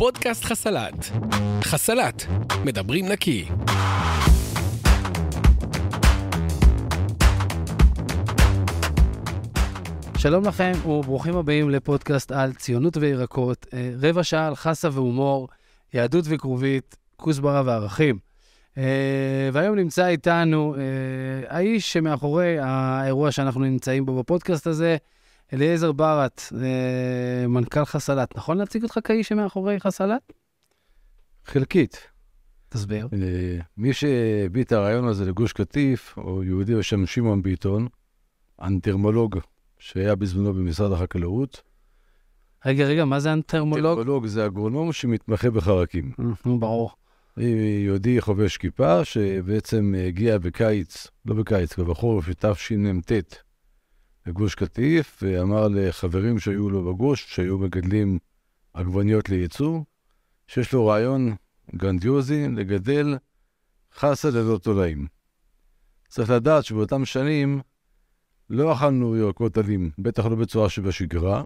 פודקאסט 0.00 0.44
חסלת. 0.44 1.10
חסלת, 1.62 2.26
מדברים 2.64 3.08
נקי. 3.08 3.44
שלום 10.18 10.44
לכם 10.44 10.72
וברוכים 10.86 11.36
הבאים 11.36 11.70
לפודקאסט 11.70 12.32
על 12.32 12.52
ציונות 12.52 12.96
וירקות, 12.96 13.66
אה, 13.74 13.90
רבע 14.02 14.24
שעה 14.24 14.46
על 14.46 14.54
חסה 14.54 14.88
והומור, 14.92 15.48
יהדות 15.94 16.24
וכרובית, 16.28 16.96
כוסברה 17.16 17.62
וערכים. 17.66 18.18
אה, 18.78 19.48
והיום 19.52 19.76
נמצא 19.76 20.06
איתנו 20.06 20.74
אה, 20.74 21.56
האיש 21.56 21.92
שמאחורי 21.92 22.58
האירוע 22.60 23.32
שאנחנו 23.32 23.60
נמצאים 23.60 24.06
בו 24.06 24.18
בפודקאסט 24.18 24.66
הזה, 24.66 24.96
אליעזר 25.52 25.92
ברט, 25.92 26.42
מנכ"ל 27.48 27.84
חסלת. 27.84 28.36
נכון 28.36 28.58
להציג 28.58 28.82
אותך 28.82 28.98
כאיש 29.04 29.28
שמאחורי 29.28 29.80
חסלת? 29.80 30.32
חלקית. 31.44 32.06
תסביר. 32.68 33.08
מי 33.76 33.92
שהביא 33.92 34.64
את 34.64 34.72
הרעיון 34.72 35.08
הזה 35.08 35.24
לגוש 35.24 35.52
קטיף, 35.52 36.18
הוא 36.18 36.44
יהודי 36.44 36.74
בשם 36.74 37.06
שמעון 37.06 37.42
ביטון, 37.42 37.88
אנטרמולוג 38.62 39.38
שהיה 39.78 40.14
בזמנו 40.14 40.54
במשרד 40.54 40.92
החקלאות. 40.92 41.62
רגע, 42.66 42.84
רגע, 42.84 43.04
מה 43.04 43.20
זה 43.20 43.32
אנטרמולוג? 43.32 43.86
אנטרמולוג 43.86 44.26
זה 44.26 44.46
אגרונום 44.46 44.92
שמתמחה 44.92 45.50
בחרקים. 45.50 46.12
נו, 46.44 46.58
ברור. 46.58 46.90
יהודי 47.84 48.20
חובש 48.20 48.56
כיפה, 48.56 49.04
שבעצם 49.04 49.94
הגיע 50.08 50.38
בקיץ, 50.38 51.06
לא 51.26 51.34
בקיץ, 51.34 51.72
כבר 51.72 51.84
בחורף 51.84 52.28
תשמ"ט 52.38 53.12
לגוש 54.30 54.54
קטיף, 54.54 55.18
ואמר 55.22 55.68
לחברים 55.68 56.38
שהיו 56.38 56.70
לו 56.70 56.94
בגוש, 56.94 57.34
שהיו 57.34 57.58
מגדלים 57.58 58.18
עגבניות 58.74 59.28
לייצוא, 59.28 59.80
שיש 60.46 60.72
לו 60.72 60.86
רעיון 60.86 61.34
גרנדיוזי 61.76 62.48
לגדל 62.48 63.18
חסה 63.94 64.30
ללא 64.30 64.58
תולעים. 64.58 65.06
צריך 66.08 66.30
לדעת 66.30 66.64
שבאותם 66.64 67.04
שנים 67.04 67.60
לא 68.50 68.72
אכלנו 68.72 69.16
ירקות 69.16 69.58
עלים, 69.58 69.90
בטח 69.98 70.26
לא 70.26 70.36
בצורה 70.36 70.68
שבשגרה. 70.68 71.44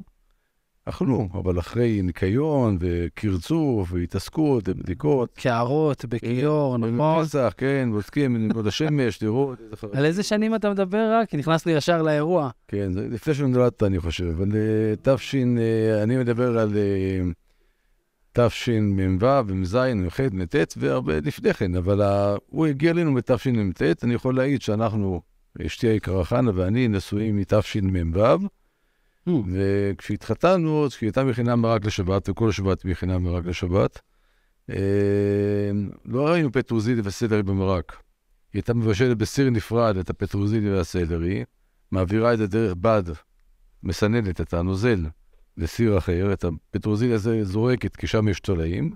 אכלו, 0.84 1.28
אבל 1.34 1.58
אחרי 1.58 2.02
ניקיון 2.02 2.76
וקרצוף 2.80 3.92
והתעסקות 3.92 4.68
ובדיקות. 4.68 5.30
קערות 5.34 6.04
בכיור, 6.04 6.78
נכון? 6.78 7.24
פסח, 7.24 7.52
כן, 7.56 7.88
בודקים 7.92 8.32
מנקוד 8.32 8.66
השמש, 8.66 9.22
לראות. 9.22 9.58
על 9.92 10.04
איזה 10.04 10.22
שנים 10.22 10.54
אתה 10.54 10.70
מדבר 10.70 11.12
רק? 11.12 11.28
כי 11.28 11.36
נכנס 11.36 11.66
לי 11.66 11.72
ישר 11.72 12.02
לאירוע. 12.02 12.50
כן, 12.68 12.92
לפני 13.10 13.34
שנולדת, 13.34 13.82
אני 13.82 14.00
חושב. 14.00 14.24
אבל 14.24 14.48
אה, 14.56 15.14
תש... 15.14 15.34
אה, 15.34 16.02
אני 16.02 16.16
מדבר 16.16 16.58
על 16.58 16.76
אה, 16.76 17.20
תשמ"ו, 18.32 19.54
מ"ז, 19.54 19.74
מ"ח, 19.94 20.20
מ"ט, 20.20 20.54
והרבה 20.76 21.20
לפני 21.20 21.54
כן, 21.54 21.74
אבל 21.74 22.00
הוא 22.46 22.66
הגיע 22.66 22.90
אלינו 22.90 23.14
בתשמ"ט, 23.14 23.82
אני 24.04 24.14
יכול 24.14 24.36
להעיד 24.36 24.62
שאנחנו... 24.62 25.20
אשתי 25.66 25.86
היקרה 25.86 26.24
חנה 26.24 26.50
ואני 26.54 26.88
נשואים 26.88 27.36
מתשמ"ו. 27.36 28.48
וכשהתחתנו, 29.26 30.84
אז 30.84 30.94
כשהיא 30.94 31.06
הייתה 31.06 31.24
מכינה 31.24 31.56
מרק 31.56 31.84
לשבת, 31.84 32.28
וכל 32.28 32.52
שבת 32.52 32.84
מכינה 32.84 33.18
מרק 33.18 33.46
לשבת, 33.46 34.00
אה, 34.70 34.76
לא 36.04 36.28
ראינו 36.28 36.52
פטרוזילי 36.52 37.00
וסלרי 37.04 37.42
במרק. 37.42 37.92
היא 37.92 38.60
הייתה 38.60 38.74
מבשלת 38.74 39.16
בסיר 39.16 39.50
נפרד 39.50 39.96
את 39.96 40.10
הפטרוזילי 40.10 40.74
והסלרי, 40.74 41.44
מעבירה 41.90 42.32
את 42.32 42.38
זה 42.38 42.46
דרך 42.46 42.74
בד, 42.80 43.02
מסננת 43.82 44.40
את 44.40 44.54
הנוזל 44.54 45.06
לסיר 45.56 45.98
אחר, 45.98 46.32
את 46.32 46.44
הפטרוזילי 46.44 47.14
הזה 47.14 47.44
זורקת, 47.44 47.96
כי 47.96 48.06
שם 48.06 48.28
יש 48.28 48.40
תולעים, 48.40 48.92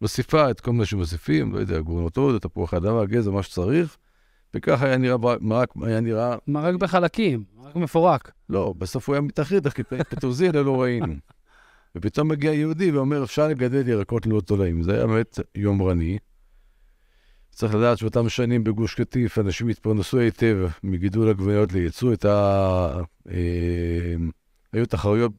מוסיפה 0.00 0.50
את 0.50 0.60
כל 0.60 0.72
מה 0.72 0.86
שמוסיפים, 0.86 1.52
לא 1.52 1.58
יודע, 1.58 1.80
גרונותות, 1.80 2.42
תפוח 2.42 2.74
אדמה, 2.74 3.04
גזע, 3.04 3.30
מה 3.30 3.42
שצריך, 3.42 3.96
וככה 4.54 4.86
היה 4.86 4.96
נראה 4.96 5.16
מרק, 5.40 5.68
היה 5.82 6.00
נראה... 6.00 6.36
מרק 6.46 6.74
בחלקים, 6.74 7.44
מרק 7.56 7.76
מפורק. 7.76 8.32
לא, 8.48 8.74
בסוף 8.78 9.08
הוא 9.08 9.14
היה 9.14 9.20
מתאחד, 9.20 9.68
כי 9.68 9.82
פטרוזיליה 9.82 10.62
לא 10.62 10.82
ראינו. 10.82 11.14
ופתאום 11.96 12.28
מגיע 12.28 12.52
יהודי 12.52 12.90
ואומר, 12.90 13.24
אפשר 13.24 13.48
לגדל 13.48 13.88
ירקות 13.88 14.26
ללא 14.26 14.40
תולעים. 14.40 14.82
זה 14.82 14.94
היה 14.94 15.06
באמת 15.06 15.38
יומרני. 15.54 16.18
צריך 17.50 17.74
לדעת 17.74 17.98
שבאותם 17.98 18.28
שנים 18.28 18.64
בגוש 18.64 18.94
קטיף 18.94 19.38
אנשים 19.38 19.68
התפרנסו 19.68 20.18
היטב 20.18 20.56
מגידול 20.82 21.28
עגבניות 21.28 21.72
לייצוא. 21.72 22.12
את 22.12 22.24
ה... 22.24 23.00
אה, 23.30 24.14
היו 24.72 24.86
תחרויות 24.86 25.32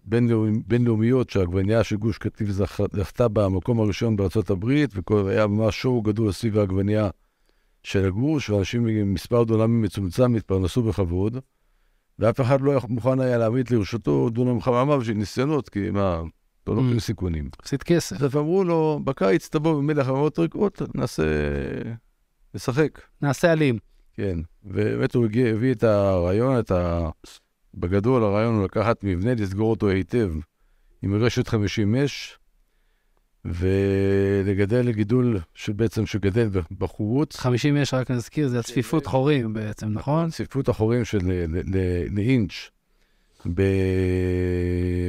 בינלאומיות 0.68 1.30
שהעגבנייה 1.30 1.84
של 1.84 1.96
גוש 1.96 2.18
קטיף 2.18 2.50
זכתה 2.94 3.28
במקום 3.28 3.80
הראשון 3.80 4.16
בארצות 4.16 4.50
הברית, 4.50 4.90
והיה 5.12 5.48
ממש 5.48 5.82
שואו 5.82 6.02
גדול 6.02 6.32
סביב 6.32 6.58
העגבנייה 6.58 7.10
של 7.84 8.06
הגרוש, 8.06 8.50
ואנשים 8.50 8.88
עם 8.88 9.14
מספר 9.14 9.44
דונמים 9.44 9.82
מצומצם 9.82 10.36
התפרנסו 10.36 10.84
בכבוד, 10.84 11.38
ואף 12.20 12.42
אחד 12.42 12.62
לא 12.62 12.82
מוכן 12.90 13.20
היה 13.20 13.38
להעמיד 13.38 13.72
לרשותו 13.72 14.30
דונם 14.30 14.62
חממה 14.62 14.98
בשביל 14.98 15.18
ניסיונות, 15.18 15.70
כי 15.70 15.90
מה, 15.90 16.22
לא 16.68 16.76
לוקחים 16.76 16.98
mm. 16.98 17.00
סיכונים. 17.00 17.50
עשית 17.64 17.84
כסף. 17.84 18.22
אז 18.22 18.36
אמרו 18.36 18.64
לו, 18.64 19.00
בקיץ 19.04 19.50
תבוא 19.50 19.74
במלך 19.74 20.08
חממות 20.08 20.40
ריקות, 20.40 20.82
נעשה... 20.96 21.24
נשחק. 22.56 23.02
נעשה 23.22 23.54
אלים. 23.54 23.78
כן, 24.14 24.40
ובאמת 24.64 25.16
הוא 25.16 25.26
הגיע, 25.26 25.48
הביא 25.48 25.72
את 25.72 25.84
הרעיון, 25.84 26.60
את 26.60 26.72
ה... 26.72 27.10
בגדול 27.74 28.24
הרעיון 28.24 28.56
הוא 28.56 28.64
לקחת 28.64 29.04
מבנה, 29.04 29.34
לסגור 29.34 29.70
אותו 29.70 29.90
היטב 29.90 30.32
עם 31.02 31.16
רשת 31.16 31.48
50 31.48 31.92
מש, 31.92 32.38
ולגדל 33.46 34.92
גידול 34.92 35.40
שבעצם 35.56 36.06
שגדל 36.06 36.50
בחוץ. 36.78 37.38
50 37.38 37.78
יש, 37.78 37.94
רק 37.94 38.12
נזכיר, 38.12 38.48
זה 38.48 38.60
הצפיפות 38.60 39.06
חורים 39.06 39.54
בעצם, 39.54 39.88
נכון? 39.88 40.30
צפיפות 40.30 40.70
החורים 40.70 41.06
של 41.06 41.20
לאינץ' 42.12 42.70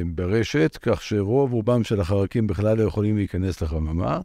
ברשת, 0.05 0.77
כך 0.81 1.01
שרוב 1.01 1.53
רובם 1.53 1.83
של 1.83 2.01
החרקים 2.01 2.47
בכלל 2.47 2.77
לא 2.77 2.83
יכולים 2.83 3.17
להיכנס 3.17 3.61
לחממה. 3.61 4.19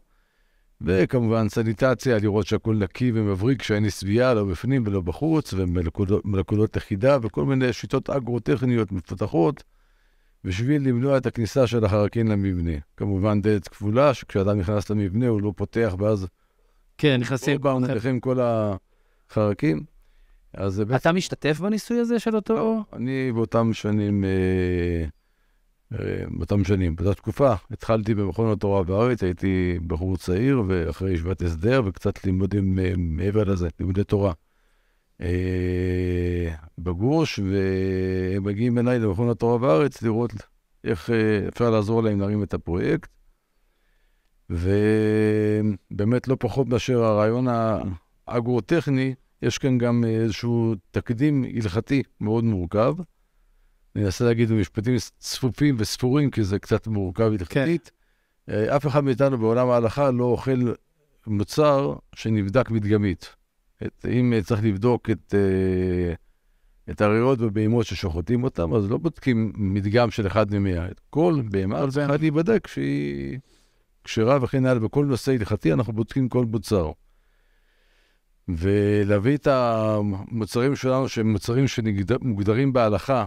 וכמובן 0.81 1.49
סניטציה, 1.49 2.17
לראות 2.17 2.47
שהכול 2.47 2.77
נקי 2.77 3.11
ומבריק, 3.15 3.63
שאין 3.63 3.85
עשבייה 3.85 4.33
לא 4.33 4.43
בפנים 4.45 4.83
ולא 4.85 5.01
בחוץ, 5.01 5.53
ומלכודות 5.53 6.75
לכידה, 6.75 7.17
וכל 7.21 7.45
מיני 7.45 7.73
שיטות 7.73 8.09
אגרוטכניות 8.09 8.91
מפותחות. 8.91 9.63
בשביל 10.43 10.87
למנוע 10.87 11.17
את 11.17 11.25
הכניסה 11.25 11.67
של 11.67 11.85
החרקים 11.85 12.27
למבנה. 12.27 12.71
כמובן 12.97 13.41
דלת 13.41 13.67
כפולה, 13.67 14.13
שכשאדם 14.13 14.59
נכנס 14.59 14.89
למבנה 14.89 15.27
הוא 15.27 15.41
לא 15.41 15.53
פותח, 15.55 15.95
ואז... 15.99 16.27
כן, 16.97 17.17
נכנסים... 17.19 17.57
כל 17.57 17.63
פעם 17.63 17.83
נכנסים 17.83 18.19
כל 18.19 18.39
החרקים. 19.29 19.83
אז 20.53 20.79
אתה 20.79 20.89
בעצם... 20.89 21.15
משתתף 21.15 21.59
בניסוי 21.59 21.99
הזה 21.99 22.19
של 22.19 22.35
אותו... 22.35 22.53
לא, 22.53 22.79
אני 22.93 23.31
באותם 23.31 23.73
שנים, 23.73 24.23
אה, 24.23 25.05
אה, 25.99 26.23
באותם 26.29 26.63
שנים, 26.63 26.95
באותה 26.95 27.13
תקופה, 27.13 27.53
התחלתי 27.71 28.15
במכון 28.15 28.51
התורה 28.51 28.83
בארץ, 28.83 29.23
הייתי 29.23 29.79
בחור 29.87 30.17
צעיר, 30.17 30.63
ואחרי 30.67 31.13
ישיבת 31.13 31.41
הסדר, 31.41 31.81
וקצת 31.85 32.25
לימודים 32.25 32.79
אה, 32.79 32.93
מעבר 32.97 33.43
לזה, 33.43 33.67
לימודי 33.79 34.03
תורה. 34.03 34.33
אה, 35.21 36.55
בגוש, 36.77 37.39
והם 37.39 38.43
מגיעים 38.43 38.77
אליי 38.77 38.99
למכון 38.99 39.29
התורה 39.29 39.57
בארץ 39.57 40.01
לראות 40.01 40.31
איך 40.83 41.09
אה, 41.09 41.47
אפשר 41.47 41.69
לעזור 41.69 42.03
להם 42.03 42.19
להרים 42.19 42.43
את 42.43 42.53
הפרויקט. 42.53 43.09
ובאמת 44.49 46.27
לא 46.27 46.37
פחות 46.39 46.67
מאשר 46.67 47.03
הרעיון 47.03 47.47
האגרוטכני, 48.27 49.15
יש 49.41 49.57
כאן 49.57 49.77
גם 49.77 50.03
איזשהו 50.05 50.75
תקדים 50.91 51.43
הלכתי 51.43 52.03
מאוד 52.21 52.43
מורכב. 52.43 52.93
אני 53.95 54.05
אנסה 54.05 54.25
להגיד 54.25 54.49
במשפטים 54.49 54.95
צפופים 55.19 55.75
וספורים, 55.79 56.31
כי 56.31 56.43
זה 56.43 56.59
קצת 56.59 56.87
מורכב 56.87 57.23
הלכתית. 57.23 57.91
כן. 58.47 58.53
אה, 58.53 58.75
אף 58.75 58.87
אחד 58.87 59.03
מאיתנו 59.03 59.37
בעולם 59.37 59.69
ההלכה 59.69 60.11
לא 60.11 60.23
אוכל 60.23 60.73
מוצר 61.27 61.95
שנבדק 62.15 62.71
מדגמית. 62.71 63.35
את, 63.85 64.05
אם 64.09 64.33
צריך 64.43 64.63
לבדוק 64.63 65.09
את, 65.09 65.35
אה, 65.37 66.13
את 66.89 67.01
הריאות 67.01 67.41
ובהמות 67.41 67.85
ששוחטים 67.85 68.43
אותם, 68.43 68.73
אז 68.73 68.91
לא 68.91 68.97
בודקים 68.97 69.51
מדגם 69.55 70.11
של 70.11 70.27
אחד 70.27 70.53
ממאה. 70.55 70.87
כל 71.09 71.41
בהמה 71.51 71.91
צריכה 71.91 72.17
להיבדק 72.17 72.67
שהיא 72.67 73.39
כשרה 74.03 74.37
וכן 74.41 74.65
הלאה. 74.65 74.79
בכל 74.79 75.05
נושא 75.05 75.31
הלכתי 75.31 75.73
אנחנו 75.73 75.93
בודקים 75.93 76.29
כל 76.29 76.45
מוצר. 76.45 76.91
ולהביא 78.47 79.37
את 79.37 79.47
המוצרים 79.47 80.75
שלנו, 80.75 81.09
שהם 81.09 81.31
מוצרים 81.31 81.67
שמוגדרים 81.67 82.73
בהלכה 82.73 83.25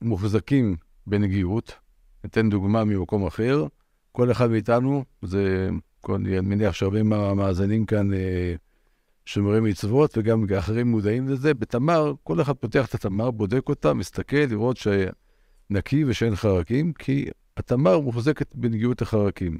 כמוחזקים 0.00 0.76
בנגיעות. 1.06 1.74
ניתן 2.24 2.50
דוגמה 2.50 2.84
ממקום 2.84 3.26
אחר. 3.26 3.66
כל 4.12 4.30
אחד 4.30 4.50
מאיתנו, 4.50 5.04
זה, 5.22 5.68
אני 6.08 6.40
מניח 6.40 6.74
שהרבה 6.74 7.02
מהמאזינים 7.02 7.86
כאן 7.86 8.14
אה, 8.14 8.54
שומרי 9.26 9.60
מצוות, 9.60 10.18
וגם 10.18 10.44
אחרים 10.58 10.90
מודעים 10.90 11.28
לזה. 11.28 11.54
בתמר, 11.54 12.12
כל 12.22 12.40
אחד 12.40 12.52
פותח 12.52 12.86
את 12.86 12.94
התמר, 12.94 13.30
בודק 13.30 13.68
אותה, 13.68 13.94
מסתכל, 13.94 14.36
לראות 14.36 14.76
שנקי 14.76 16.04
ושאין 16.04 16.36
חרקים, 16.36 16.92
כי 16.92 17.26
התמר 17.56 18.00
מוחזקת 18.00 18.54
בנגיעות 18.54 19.02
החרקים. 19.02 19.58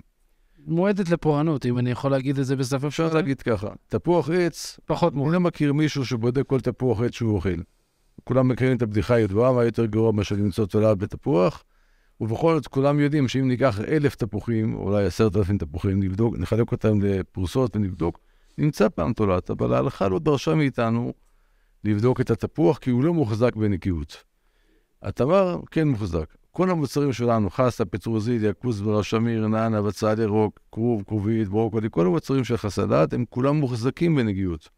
מועדת 0.67 1.11
לפורענות, 1.11 1.67
אם 1.67 1.79
אני 1.79 1.91
יכול 1.91 2.11
להגיד 2.11 2.39
את 2.39 2.47
זה 2.47 2.57
בשפה 2.57 2.87
אפשר 2.87 3.15
להגיד 3.15 3.43
ככה, 3.43 3.69
תפוח 3.89 4.31
עץ, 4.31 4.81
פחות 4.85 5.13
אני 5.15 5.33
לא 5.33 5.41
מכיר 5.41 5.73
מישהו 5.73 6.05
שבודק 6.05 6.47
כל 6.47 6.61
תפוח 6.61 7.01
עץ 7.01 7.13
שהוא 7.13 7.35
אוכל. 7.35 7.61
כולם 8.25 8.49
מכירים 8.49 8.77
את 8.77 8.83
הבדיחה 8.83 9.15
הידועה, 9.15 9.53
מה 9.53 9.65
יותר 9.65 9.87
גרוע 9.87 10.13
מאשר 10.13 10.35
למצוא 10.35 10.67
תולעת 10.67 10.99
בתפוח, 10.99 11.65
ובכל 12.21 12.55
זאת 12.55 12.67
כולם 12.67 13.01
יודעים 13.01 13.29
שאם 13.29 13.49
ניקח 13.49 13.81
אלף 13.81 14.15
תפוחים, 14.15 14.75
אולי 14.75 15.05
עשרת 15.05 15.37
אלפים 15.37 15.59
תפוחים, 15.59 16.03
נבדוק, 16.03 16.39
נחלק 16.39 16.73
אותם 16.73 17.01
לפרוסות 17.01 17.77
ונבדוק, 17.77 18.19
נמצא 18.59 18.87
תולעת, 19.17 19.51
אבל 19.51 19.75
ההלכה 19.75 20.09
לא 20.09 20.19
דרשה 20.19 20.55
מאיתנו 20.55 21.13
לבדוק 21.85 22.21
את 22.21 22.31
התפוח, 22.31 22.79
כי 22.79 22.91
הוא 22.91 23.05
לא 23.05 23.15
מוחזק 23.15 23.57
בנקיות. 23.57 24.25
התמר 25.03 25.61
כן 25.71 25.89
מוחזק. 25.89 26.35
כל 26.51 26.71
המוצרים 26.71 27.13
שלנו, 27.13 27.51
חסה, 27.51 27.85
פטרוזיליה, 27.85 28.53
כוסברה, 28.53 29.03
שמיר, 29.03 29.49
נענה, 29.49 29.83
בצל 29.83 30.21
ירוק, 30.21 30.61
כרוב, 30.73 31.03
כרובית, 31.03 31.49
ברוקולי, 31.49 31.89
כל 31.91 32.07
המוצרים 32.07 32.45
של 32.45 32.57
חסלת, 32.57 33.13
הם 33.13 33.25
כולם 33.31 33.57
מוחזקים 33.57 34.17
בנגיעות. 34.17 34.69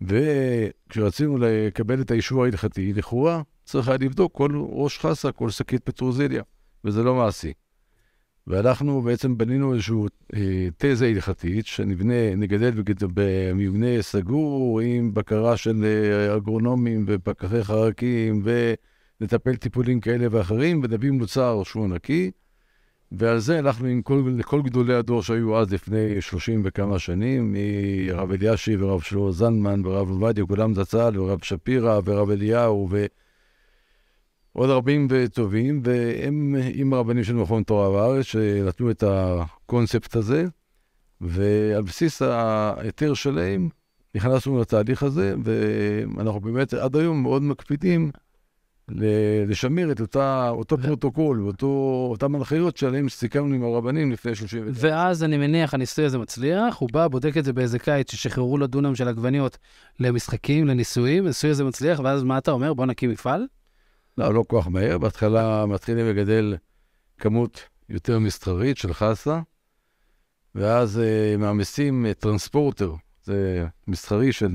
וכשרצינו 0.00 1.38
לקבל 1.40 2.00
את 2.00 2.10
האישור 2.10 2.44
ההלכתי, 2.44 2.92
לכאורה 2.92 3.42
צריך 3.64 3.88
היה 3.88 3.98
לבדוק 4.00 4.32
כל 4.34 4.62
ראש 4.70 4.98
חסה, 4.98 5.32
כל 5.32 5.50
שקית 5.50 5.84
פטרוזיליה, 5.84 6.42
וזה 6.84 7.02
לא 7.02 7.14
מעשי. 7.14 7.52
ואנחנו 8.48 9.02
בעצם 9.02 9.38
בנינו 9.38 9.74
איזושהי 9.74 9.96
אה, 10.34 10.68
תזה 10.78 11.06
הלכתית, 11.06 11.66
שנבנה, 11.66 12.34
נגדל 12.36 12.72
במבנה 13.14 14.02
סגור, 14.02 14.80
עם 14.80 15.14
בקרה 15.14 15.56
של 15.56 15.84
אה, 15.84 16.36
אגרונומים 16.36 17.04
ופקחי 17.08 17.64
חרקים, 17.64 18.42
ונטפל 19.20 19.56
טיפולים 19.56 20.00
כאלה 20.00 20.26
ואחרים, 20.30 20.80
ונביא 20.84 21.10
מוצר 21.10 21.62
שהוא 21.64 21.88
נקי. 21.88 22.30
ועל 23.12 23.38
זה 23.38 23.58
הלכנו 23.58 23.86
עם 23.88 24.02
כל, 24.02 24.22
כל 24.44 24.62
גדולי 24.62 24.94
הדור 24.94 25.22
שהיו 25.22 25.58
אז 25.58 25.72
לפני 25.72 26.20
30 26.20 26.62
וכמה 26.64 26.98
שנים, 26.98 27.56
מרב 28.06 28.32
אלישיב 28.32 28.82
ורב 28.82 29.00
שלמה 29.00 29.32
זנמן 29.32 29.86
ורב 29.86 30.10
עובדיה, 30.10 30.46
כולם 30.46 30.74
זצ"ל, 30.74 31.20
ורב 31.20 31.38
שפירא 31.42 32.00
ורב 32.04 32.30
אליהו 32.30 32.88
ועוד 34.58 34.70
רבים 34.70 35.06
וטובים, 35.10 35.80
והם 35.84 36.54
עם 36.74 36.92
הרבנים 36.92 37.24
של 37.24 37.34
מכון 37.34 37.62
תורה 37.62 37.90
בארץ, 37.90 38.24
שנתנו 38.24 38.90
את 38.90 39.04
הקונספט 39.06 40.16
הזה, 40.16 40.44
ועל 41.20 41.82
בסיס 41.82 42.22
ההיתר 42.22 43.14
שלהם 43.14 43.68
נכנסנו 44.14 44.60
לתהליך 44.60 45.02
הזה, 45.02 45.34
ואנחנו 45.44 46.40
באמת 46.40 46.74
עד 46.74 46.96
היום 46.96 47.22
מאוד 47.22 47.42
מקפידים 47.42 48.10
לשמר 49.48 49.92
את 49.92 50.00
אותה, 50.00 50.48
אותו 50.50 50.78
ו... 50.78 50.82
פרוטוקול 50.82 51.42
ואותם 51.62 52.34
הנחיות 52.34 52.76
שעליהם 52.76 53.08
סיכמנו 53.08 53.54
עם 53.54 53.64
הרבנים 53.64 54.12
לפני 54.12 54.34
30 54.34 54.60
שנה. 54.64 54.70
ואז 54.74 55.24
אני 55.24 55.36
מניח, 55.36 55.74
הניסוי 55.74 56.04
הזה 56.04 56.18
מצליח, 56.18 56.76
הוא 56.76 56.88
בא, 56.92 57.08
בודק 57.08 57.36
את 57.36 57.44
זה 57.44 57.52
באיזה 57.52 57.78
קיץ 57.78 58.12
ששחררו 58.12 58.58
לו 58.58 58.66
דונם 58.66 58.94
של 58.94 59.08
עגבניות 59.08 59.58
למשחקים, 60.00 60.66
לניסויים, 60.66 61.24
הניסוי 61.24 61.50
הזה 61.50 61.64
מצליח, 61.64 62.00
ואז 62.00 62.22
מה 62.22 62.38
אתה 62.38 62.50
אומר? 62.50 62.74
בוא 62.74 62.86
נקים 62.86 63.10
מפעל? 63.10 63.46
לא, 64.18 64.34
לא 64.34 64.44
כל 64.48 64.60
כך 64.60 64.68
מהר. 64.68 64.98
בהתחלה 64.98 65.66
מתחילים 65.66 66.06
לגדל 66.06 66.56
כמות 67.18 67.60
יותר 67.88 68.18
מסחרית 68.18 68.76
של 68.76 68.94
חסה, 68.94 69.40
ואז 70.54 71.00
uh, 71.00 71.36
מעמיסים 71.38 72.06
uh, 72.06 72.14
טרנספורטר, 72.14 72.94
זה 73.24 73.66
מסחרי 73.86 74.32
של 74.32 74.48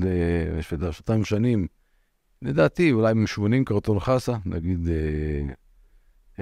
uh, 0.60 0.92
שנתיים 0.92 1.24
שנים. 1.24 1.66
לדעתי, 2.42 2.92
אולי 2.92 3.14
מ-80 3.14 3.64
קרטון 3.64 4.00
חסה, 4.00 4.36
נגיד 4.46 4.88
אה, 4.88 5.54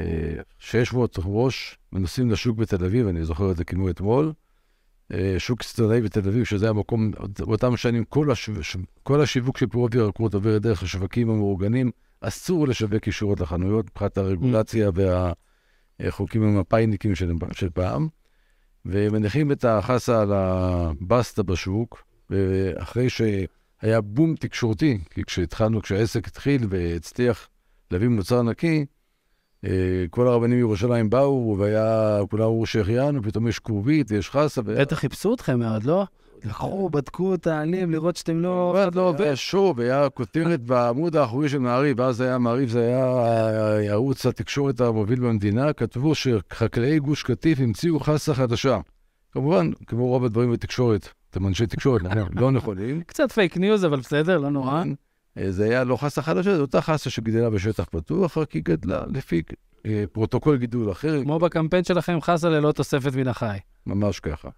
אה, 0.02 0.42
600 0.58 1.18
ראש, 1.24 1.78
ונוסעים 1.92 2.30
לשוק 2.30 2.58
בתל 2.58 2.84
אביב, 2.84 3.06
אני 3.06 3.24
זוכר 3.24 3.50
את 3.50 3.56
זה 3.56 3.64
כמו 3.64 3.90
אתמול. 3.90 4.32
אה, 5.12 5.34
שוק 5.38 5.62
סיטונאי 5.62 6.00
בתל 6.00 6.28
אביב, 6.28 6.44
שזה 6.44 6.68
המקום, 6.68 7.10
באותם 7.38 7.76
שנים, 7.76 8.04
כל, 8.04 8.30
השו, 8.30 8.52
כל 9.02 9.20
השיווק 9.20 9.58
של 9.58 9.66
פירות 9.66 9.94
וירקות 9.94 10.34
עובר 10.34 10.58
דרך 10.58 10.82
השווקים 10.82 11.30
המאורגנים. 11.30 11.90
אסור 12.22 12.68
לשווק 12.68 13.06
ישירות 13.06 13.40
לחנויות, 13.40 13.86
מבחינת 13.86 14.18
הרגולציה 14.18 14.90
והחוקים 16.00 16.42
המפאיניקים 16.42 17.14
של, 17.14 17.32
של 17.52 17.70
פעם. 17.70 18.08
ומניחים 18.86 19.52
את 19.52 19.64
החסה 19.64 20.22
על 20.22 20.32
הבסטה 20.32 21.42
בשוק, 21.42 22.04
ואחרי 22.30 23.10
ש... 23.10 23.22
היה 23.82 24.00
בום 24.00 24.34
תקשורתי, 24.34 24.98
כי 25.10 25.24
כשהתחלנו, 25.24 25.82
כשהעסק 25.82 26.28
התחיל 26.28 26.66
והצליח 26.68 27.48
להביא 27.90 28.08
מוצר 28.08 28.42
נקי, 28.42 28.86
אה, 29.64 30.04
כל 30.10 30.28
הרבנים 30.28 30.56
מירושלים 30.56 31.10
באו, 31.10 31.56
והיה, 31.58 32.18
כולם 32.30 32.42
אמרו 32.42 32.66
שהחיינו, 32.66 33.20
ופתאום 33.22 33.48
יש 33.48 33.58
כרובית, 33.58 34.10
יש 34.10 34.30
חסה. 34.30 34.62
בטח 34.62 34.98
חיפשו 34.98 35.34
אתכם 35.34 35.58
מאוד, 35.58 35.84
לא? 35.84 36.04
לקחו, 36.44 36.90
בדקו 36.90 37.34
את 37.34 37.46
העלים, 37.46 37.90
לראות 37.90 38.16
שאתם 38.16 38.40
לא... 38.40 38.76
לא 38.94 39.08
עובד. 39.08 39.34
שוב, 39.34 39.80
היה 39.80 40.08
כותרת 40.08 40.60
בעמוד 40.60 41.16
האחורי 41.16 41.48
של 41.48 41.58
מעריב, 41.58 42.00
ואז 42.00 42.20
היה 42.20 42.38
מעריב, 42.38 42.68
זה 42.68 42.86
היה 42.86 43.92
ערוץ 43.92 44.26
התקשורת 44.26 44.80
המוביל 44.80 45.20
במדינה, 45.20 45.72
כתבו 45.72 46.14
שחקלאי 46.14 46.98
גוש 46.98 47.22
קטיף 47.22 47.60
המציאו 47.60 48.00
חסה 48.00 48.34
חדשה. 48.34 48.78
כמובן, 49.32 49.70
כמו 49.86 50.06
רוב 50.06 50.24
הדברים 50.24 50.52
בתקשורת, 50.52 51.08
אתם 51.30 51.46
אנשי 51.46 51.66
תקשורת, 51.66 52.02
לא 52.30 52.50
נכונים. 52.50 53.02
קצת 53.06 53.32
פייק 53.32 53.56
ניוז, 53.56 53.84
אבל 53.84 54.00
בסדר, 54.00 54.38
לא 54.38 54.50
נורא. 54.50 54.82
אה, 55.38 55.50
זה 55.50 55.64
היה 55.64 55.84
לא 55.84 55.96
חסה 55.96 56.22
חדשה, 56.22 56.56
זו 56.56 56.60
אותה 56.62 56.80
חסה 56.80 57.10
שגדלה 57.10 57.50
בשטח 57.50 57.84
פתוח, 57.84 58.38
רק 58.38 58.52
היא 58.52 58.62
גדלה 58.64 59.02
לפי 59.06 59.42
אה, 59.86 60.04
פרוטוקול 60.12 60.56
גידול 60.56 60.92
אחר. 60.92 61.22
כמו 61.22 61.38
בקמפיין 61.38 61.84
שלכם, 61.84 62.18
חסה 62.20 62.48
ללא 62.48 62.72
תוספת 62.72 63.14
מן 63.14 63.28
החי. 63.28 63.58
ממש 63.86 64.20
ככה. 64.20 64.48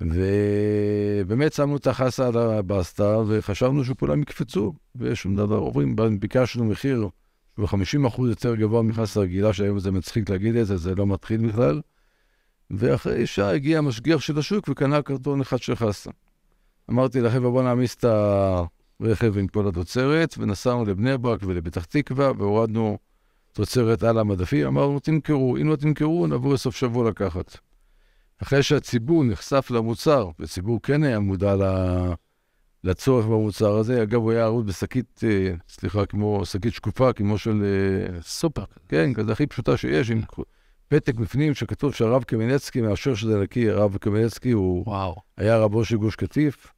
ובאמת 0.00 1.52
שמנו 1.52 1.76
את 1.76 1.86
החסה 1.86 2.26
על 2.28 2.36
הבסטה, 2.36 3.18
וחשבנו 3.26 3.84
שכולם 3.84 4.22
יקפצו, 4.22 4.72
ושום 4.96 5.36
דבר 5.36 5.56
עוברים. 5.56 5.96
ביקשנו 6.20 6.64
מחיר 6.64 7.08
שהוא 7.56 7.68
50% 7.68 8.22
יותר 8.28 8.54
גבוה 8.54 8.82
מחסה 8.82 9.20
רגילה, 9.20 9.52
שהיום 9.52 9.78
זה 9.78 9.90
מצחיק 9.90 10.30
להגיד 10.30 10.56
את 10.56 10.66
זה, 10.66 10.76
זה 10.76 10.94
לא 10.94 11.06
מתחיל 11.06 11.48
בכלל. 11.48 11.80
ואחרי 12.70 13.26
שעה 13.26 13.54
הגיע 13.54 13.78
המשגיח 13.78 14.20
של 14.20 14.38
השוק 14.38 14.68
וקנה 14.68 15.02
קרטון 15.02 15.40
אחד 15.40 15.58
של 15.58 15.74
חסה. 15.74 16.10
אמרתי 16.90 17.20
לחבר'ה, 17.20 17.50
בוא 17.50 17.62
נעמיס 17.62 17.94
את 17.94 18.04
הרכב 19.00 19.38
עם 19.38 19.46
כל 19.46 19.68
התוצרת, 19.68 20.34
ונסענו 20.38 20.84
לבני 20.84 21.18
ברק 21.18 21.40
ולפתח 21.42 21.84
תקווה, 21.84 22.32
והורדנו 22.38 22.98
תוצרת 23.52 24.02
על 24.02 24.18
המדפים, 24.18 24.66
אמרנו, 24.66 25.00
תמכרו, 25.00 25.56
אם 25.56 25.68
לא 25.68 25.76
תמכרו, 25.76 26.26
נבוא 26.26 26.54
לסוף 26.54 26.76
שבוע 26.76 27.10
לקחת. 27.10 27.69
אחרי 28.42 28.62
שהציבור 28.62 29.24
נחשף 29.24 29.70
למוצר, 29.70 30.28
וציבור 30.38 30.82
כן 30.82 31.02
היה 31.02 31.18
מודע 31.18 31.54
לצורך 32.84 33.26
במוצר 33.26 33.76
הזה, 33.76 34.02
אגב, 34.02 34.20
הוא 34.20 34.32
היה 34.32 34.44
ערוד 34.44 34.66
בשקית, 34.66 35.20
אה, 35.24 35.52
סליחה, 35.68 36.06
כמו 36.06 36.46
שקית 36.46 36.74
שקופה, 36.74 37.12
כמו 37.12 37.38
של... 37.38 37.62
אה, 37.64 38.22
סופר. 38.22 38.64
כן, 38.88 39.14
כזה 39.14 39.32
הכי 39.32 39.46
פשוטה 39.46 39.76
שיש, 39.76 40.10
עם 40.10 40.20
פתק 40.88 41.14
בפנים 41.14 41.54
שכתוב 41.54 41.94
שהרב 41.94 42.22
קמנצקי 42.22 42.80
מאשר 42.80 43.14
שזה 43.14 43.38
נקי, 43.38 43.70
הרב 43.70 43.96
קמנצקי 43.96 44.50
הוא 44.50 44.84
וואו. 44.86 45.16
היה 45.36 45.58
רבו 45.58 45.84
של 45.84 45.96
גוש 45.96 46.16
קטיף, 46.16 46.72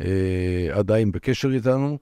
אה, 0.00 0.68
עדיין 0.72 1.12
בקשר 1.12 1.48
איתנו. 1.48 1.98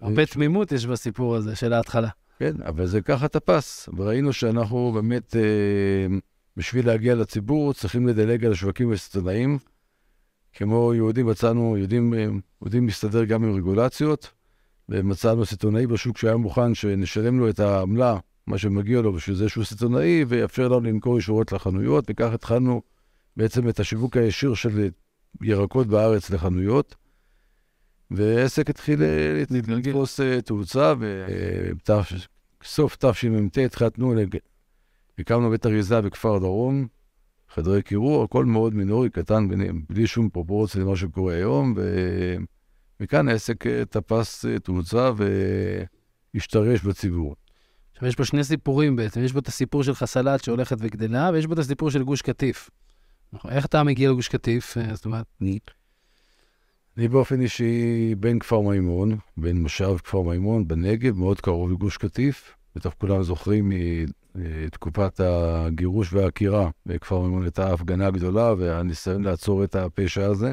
הרבה 0.00 0.26
תמימות 0.26 0.72
יש 0.72 0.86
בסיפור 0.86 1.36
הזה 1.36 1.56
של 1.56 1.72
ההתחלה. 1.72 2.08
כן, 2.38 2.52
אבל 2.66 2.86
זה 2.86 3.00
ככה 3.00 3.28
תפס, 3.28 3.88
וראינו 3.96 4.32
שאנחנו 4.32 4.92
באמת, 4.94 5.36
אה, 5.36 6.16
בשביל 6.58 6.86
להגיע 6.86 7.14
לציבור, 7.14 7.72
צריכים 7.74 8.06
לדלג 8.06 8.44
על 8.44 8.52
השווקים 8.52 8.92
הסיטונאיים. 8.92 9.58
כמו 10.52 10.94
יהודים 10.94 11.26
מצאנו, 11.26 11.76
יהודים, 11.76 12.14
אה, 12.14 12.26
יהודים 12.62 12.86
מסתדר 12.86 13.24
גם 13.24 13.44
עם 13.44 13.56
רגולציות, 13.56 14.30
ומצאנו 14.88 15.46
סיטונאי 15.46 15.86
בשוק 15.86 16.18
שהיה 16.18 16.36
מוכן 16.36 16.74
שנשלם 16.74 17.38
לו 17.38 17.48
את 17.48 17.60
העמלה 17.60 18.18
מה 18.46 18.58
שמגיע 18.58 19.00
לו 19.00 19.12
בשביל 19.12 19.36
זה 19.36 19.48
שהוא 19.48 19.64
סיטונאי, 19.64 20.24
ויאפשר 20.28 20.68
לנו 20.68 20.80
למכור 20.80 21.18
ישורות 21.18 21.52
לחנויות, 21.52 22.04
וכך 22.10 22.32
התחלנו 22.32 22.82
בעצם 23.36 23.68
את 23.68 23.80
השיווק 23.80 24.16
הישיר 24.16 24.54
של 24.54 24.88
ירקות 25.42 25.86
בארץ 25.86 26.30
לחנויות. 26.30 26.94
ועסק 28.10 28.70
התחיל 28.70 29.00
לתפוס 29.50 30.20
אה, 30.20 30.40
תאוצה, 30.40 30.94
ובסוף 32.60 32.96
תשמ"ט 32.96 33.58
התחלנו, 33.58 34.14
הקמנו 35.18 35.50
בית 35.50 35.66
אריזה 35.66 36.00
בכפר 36.00 36.38
דרום, 36.38 36.86
חדרי 37.48 37.82
קירור, 37.82 38.24
הכל 38.24 38.44
מאוד 38.44 38.74
מינורי, 38.74 39.10
קטן, 39.10 39.48
בלי 39.88 40.06
שום 40.06 40.28
פרופורציה 40.28 40.80
למה 40.80 40.96
שקורה 40.96 41.34
היום, 41.34 41.74
ומכאן 43.00 43.28
העסק 43.28 43.66
אה, 43.66 43.84
תפס 43.84 44.44
אה, 44.44 44.58
תאוצה 44.58 45.10
והשתרש 46.34 46.82
בציבור. 46.82 47.36
עכשיו, 47.92 48.08
יש 48.08 48.14
פה 48.14 48.24
שני 48.24 48.44
סיפורים 48.44 48.96
בעצם, 48.96 49.20
יש 49.20 49.32
פה 49.32 49.38
את 49.38 49.48
הסיפור 49.48 49.82
של 49.82 49.94
חסלת 49.94 50.44
שהולכת 50.44 50.76
וגדלה, 50.80 51.30
ויש 51.32 51.46
פה 51.46 51.52
את 51.52 51.58
הסיפור 51.58 51.90
של 51.90 52.02
גוש 52.02 52.22
קטיף. 52.22 52.70
נכון, 53.32 53.50
איך 53.50 53.66
אתה 53.66 53.82
מגיע 53.82 54.10
לגוש 54.10 54.28
קטיף? 54.28 54.78
אה, 54.78 54.94
זאת 54.94 55.04
אומרת, 55.04 55.26
אני... 55.40 55.58
אני 56.96 57.08
באופן 57.08 57.40
אישי 57.40 58.14
בן 58.14 58.38
כפר 58.38 58.60
מימון, 58.60 59.16
בן 59.36 59.56
מושב 59.56 59.96
כפר 60.04 60.22
מימון 60.22 60.68
בנגב, 60.68 61.16
מאוד 61.16 61.40
קרוב 61.40 61.70
לגוש 61.70 61.96
קטיף. 61.96 62.54
בטח 62.76 62.90
כולם 62.98 63.22
זוכרים 63.22 63.72
תקופת 64.70 65.20
הגירוש 65.20 66.12
והעקירה 66.12 66.70
בכפר 66.86 67.20
מימון 67.20 67.42
הייתה 67.42 67.72
הפגנה 67.72 68.10
גדולה 68.10 68.54
והניסיון 68.58 69.22
לעצור 69.22 69.64
את 69.64 69.76
הפשע 69.76 70.26
הזה. 70.26 70.52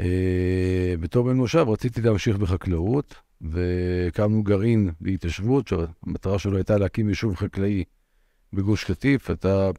אה, 0.00 0.94
בתור 1.00 1.26
בן 1.26 1.36
מושב 1.36 1.68
רציתי 1.68 2.00
להמשיך 2.00 2.36
בחקלאות, 2.36 3.14
והקמנו 3.40 4.42
גרעין 4.42 4.90
להתיישבות, 5.00 5.68
שהמטרה 5.68 6.38
שלו 6.38 6.56
הייתה 6.56 6.78
להקים 6.78 7.08
יישוב 7.08 7.36
חקלאי 7.36 7.84
בגוש 8.52 8.84
קטיף. 8.84 9.30
אתה, 9.30 9.70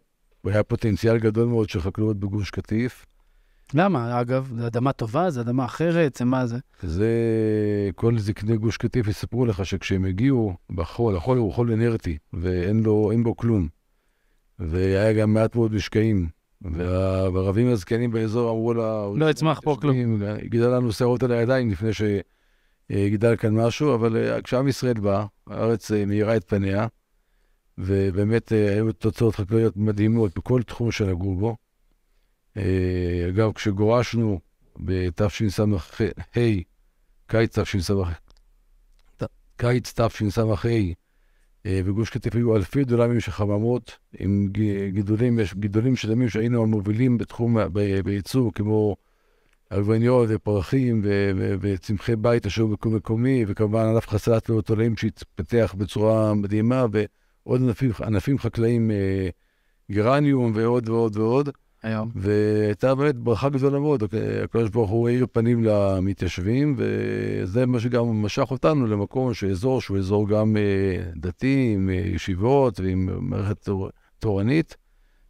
היה 0.43 0.63
פוטנציאל 0.63 1.17
גדול 1.17 1.47
מאוד 1.47 1.69
של 1.69 1.81
חקלאות 1.81 2.19
בגוש 2.19 2.49
קטיף. 2.49 3.05
למה? 3.73 4.21
אגב, 4.21 4.51
זו 4.57 4.67
אדמה 4.67 4.91
טובה, 4.91 5.29
זו 5.29 5.41
אדמה 5.41 5.65
אחרת, 5.65 6.15
זה 6.15 6.25
מה 6.25 6.47
זה? 6.47 6.57
זה, 6.83 7.09
כל 7.95 8.19
זקני 8.19 8.57
גוש 8.57 8.77
קטיף 8.77 9.07
יספרו 9.07 9.45
לך 9.45 9.65
שכשהם 9.65 10.05
הגיעו 10.05 10.53
בחול, 10.69 11.17
החול 11.17 11.37
הוא 11.37 11.53
חול 11.53 11.71
אנרטי, 11.71 12.17
ואין 12.33 12.83
לו, 12.83 13.11
בו 13.23 13.37
כלום. 13.37 13.67
והיה 14.59 15.13
גם 15.13 15.33
מעט 15.33 15.55
מאוד 15.55 15.73
משקעים. 15.73 16.29
והרבים 16.61 17.67
הזקנים 17.67 18.11
באזור 18.11 18.49
אמרו 18.49 18.73
לה... 18.73 19.07
לא 19.15 19.29
יצמח 19.29 19.59
פה 19.63 19.77
כלום. 19.81 19.95
גידל 20.43 20.69
לנו 20.69 20.91
שערות 20.91 21.23
על 21.23 21.31
הידיים 21.31 21.69
לפני 21.69 21.89
שגידל 21.93 23.35
כאן 23.35 23.55
משהו, 23.55 23.95
אבל 23.95 24.17
אה, 24.17 24.41
כשעם 24.41 24.67
ישראל 24.67 24.99
בא, 24.99 25.25
הארץ 25.47 25.91
אה, 25.91 26.05
מאירה 26.05 26.35
את 26.35 26.43
פניה, 26.49 26.87
ובאמת 27.77 28.53
אה, 28.53 28.73
היו 28.73 28.93
תוצאות 28.93 29.35
חקלאיות 29.35 29.77
מדהימות 29.77 30.31
בכל 30.37 30.63
תחום 30.63 30.91
שנגעו 30.91 31.35
בו. 31.35 31.55
אגב, 33.29 33.51
כשגורשנו 33.53 34.39
בתשס"ה, 34.79 35.63
קיץ 37.27 37.59
תשס"ה, 37.59 37.93
קיץ 39.57 39.93
תשס"ה, 39.99 40.43
אה, 41.65 41.81
בגוש 41.85 42.09
קטיף 42.09 42.35
היו 42.35 42.55
אלפי 42.55 42.83
דולמים 42.83 43.19
של 43.19 43.31
חממות 43.31 43.97
עם 44.19 44.49
גידולים, 44.89 45.39
גידולים 45.53 45.95
שלמים 45.95 46.29
שהיינו 46.29 46.63
המובילים 46.63 47.17
בתחום, 47.17 47.57
בייצוא, 48.03 48.51
כמו 48.55 48.95
עגבניות 49.69 50.29
ופרחים 50.29 51.01
וצמחי 51.61 52.15
בית 52.15 52.45
אשר 52.45 52.65
מקום 52.65 52.95
מקומי, 52.95 53.45
וכמובן 53.47 53.85
ענף 53.85 54.07
חסלת 54.07 54.49
ואוטולאים 54.49 54.97
שהתפתח 54.97 55.75
בצורה 55.77 56.33
מדהימה, 56.33 56.85
ועוד 56.91 57.61
ענפים, 57.61 57.91
ענפים 58.05 58.39
חקלאיים, 58.39 58.91
אה, 58.91 59.29
גרניום 59.91 60.51
ועוד 60.55 60.89
ועוד 60.89 61.17
ועוד. 61.17 61.49
היום. 61.83 62.11
והייתה 62.15 62.95
באמת 62.95 63.15
ברכה 63.15 63.49
גדולה 63.49 63.79
מאוד, 63.79 64.03
הקדוש 64.43 64.69
ברוך 64.69 64.89
הוא 64.89 65.09
האיר 65.09 65.25
פנים 65.31 65.63
למתיישבים, 65.63 66.75
וזה 66.77 67.65
מה 67.65 67.79
שגם 67.79 68.21
משך 68.23 68.51
אותנו 68.51 68.87
למקום 68.87 69.33
שאזור 69.33 69.81
שהוא 69.81 69.97
אזור 69.97 70.29
גם 70.29 70.57
אה, 70.57 71.11
דתי, 71.15 71.71
עם 71.75 71.89
אה, 71.89 71.95
ישיבות 71.95 72.79
ועם 72.79 73.29
מערכת 73.29 73.63
תור, 73.63 73.89
תורנית, 74.19 74.77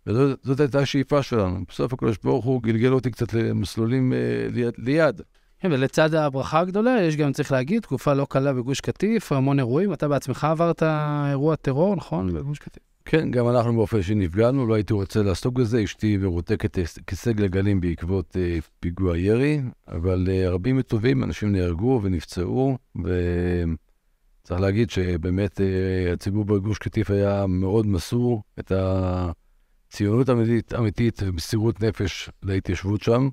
וזאת 0.07 0.59
הייתה 0.59 0.79
השאיפה 0.79 1.23
שלנו. 1.23 1.59
בסוף 1.69 1.93
הקדוש 1.93 2.17
ברוך 2.23 2.45
הוא 2.45 2.63
גלגל 2.63 2.93
אותי 2.93 3.11
קצת 3.11 3.33
למסלולים 3.33 4.13
אה, 4.13 4.17
ליד. 4.51 4.73
ליד. 4.77 5.21
כן, 5.59 5.71
ולצד 5.71 6.13
הברכה 6.13 6.59
הגדולה, 6.59 7.01
יש 7.01 7.15
גם, 7.15 7.31
צריך 7.31 7.51
להגיד, 7.51 7.81
תקופה 7.81 8.13
לא 8.13 8.27
קלה 8.29 8.53
בגוש 8.53 8.81
קטיף, 8.81 9.31
המון 9.31 9.59
אירועים. 9.59 9.93
אתה 9.93 10.07
בעצמך 10.07 10.43
עברת 10.43 10.83
אירוע 11.29 11.55
טרור, 11.55 11.95
נכון? 11.95 12.33
בגוש 12.33 12.59
קטיף. 12.59 12.88
כן, 13.11 13.31
גם 13.31 13.49
אנחנו 13.49 13.73
באופן 13.73 14.01
שנפגענו, 14.01 14.67
לא 14.67 14.73
הייתי 14.73 14.93
רוצה 14.93 15.23
לעסוק 15.23 15.55
בזה. 15.55 15.83
אשתי 15.83 16.17
מרותקת 16.17 16.77
כיסא 17.07 17.31
גלגלים 17.31 17.81
בעקבות 17.81 18.37
אה, 18.37 18.57
פיגוע 18.79 19.17
ירי, 19.17 19.61
אבל 19.87 20.27
אה, 20.31 20.49
רבים 20.49 20.77
וטובים, 20.79 21.23
אנשים 21.23 21.51
נהרגו 21.51 21.99
ונפצעו, 22.03 22.77
וצריך 22.95 24.61
להגיד 24.61 24.89
שבאמת 24.89 25.61
אה, 25.61 26.13
הציבור 26.13 26.45
בגוש 26.45 26.77
קטיף 26.77 27.11
היה 27.11 27.47
מאוד 27.47 27.87
מסור, 27.87 28.43
את 28.59 28.71
הציונות 28.75 30.29
אמיתית, 30.29 30.73
אמיתית 30.73 31.19
ומסירות 31.23 31.83
נפש 31.83 32.29
להתיישבות 32.43 33.01
שם, 33.01 33.29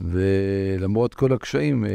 ולמרות 0.00 1.14
כל 1.14 1.32
הקשיים, 1.32 1.84
אה, 1.84 1.90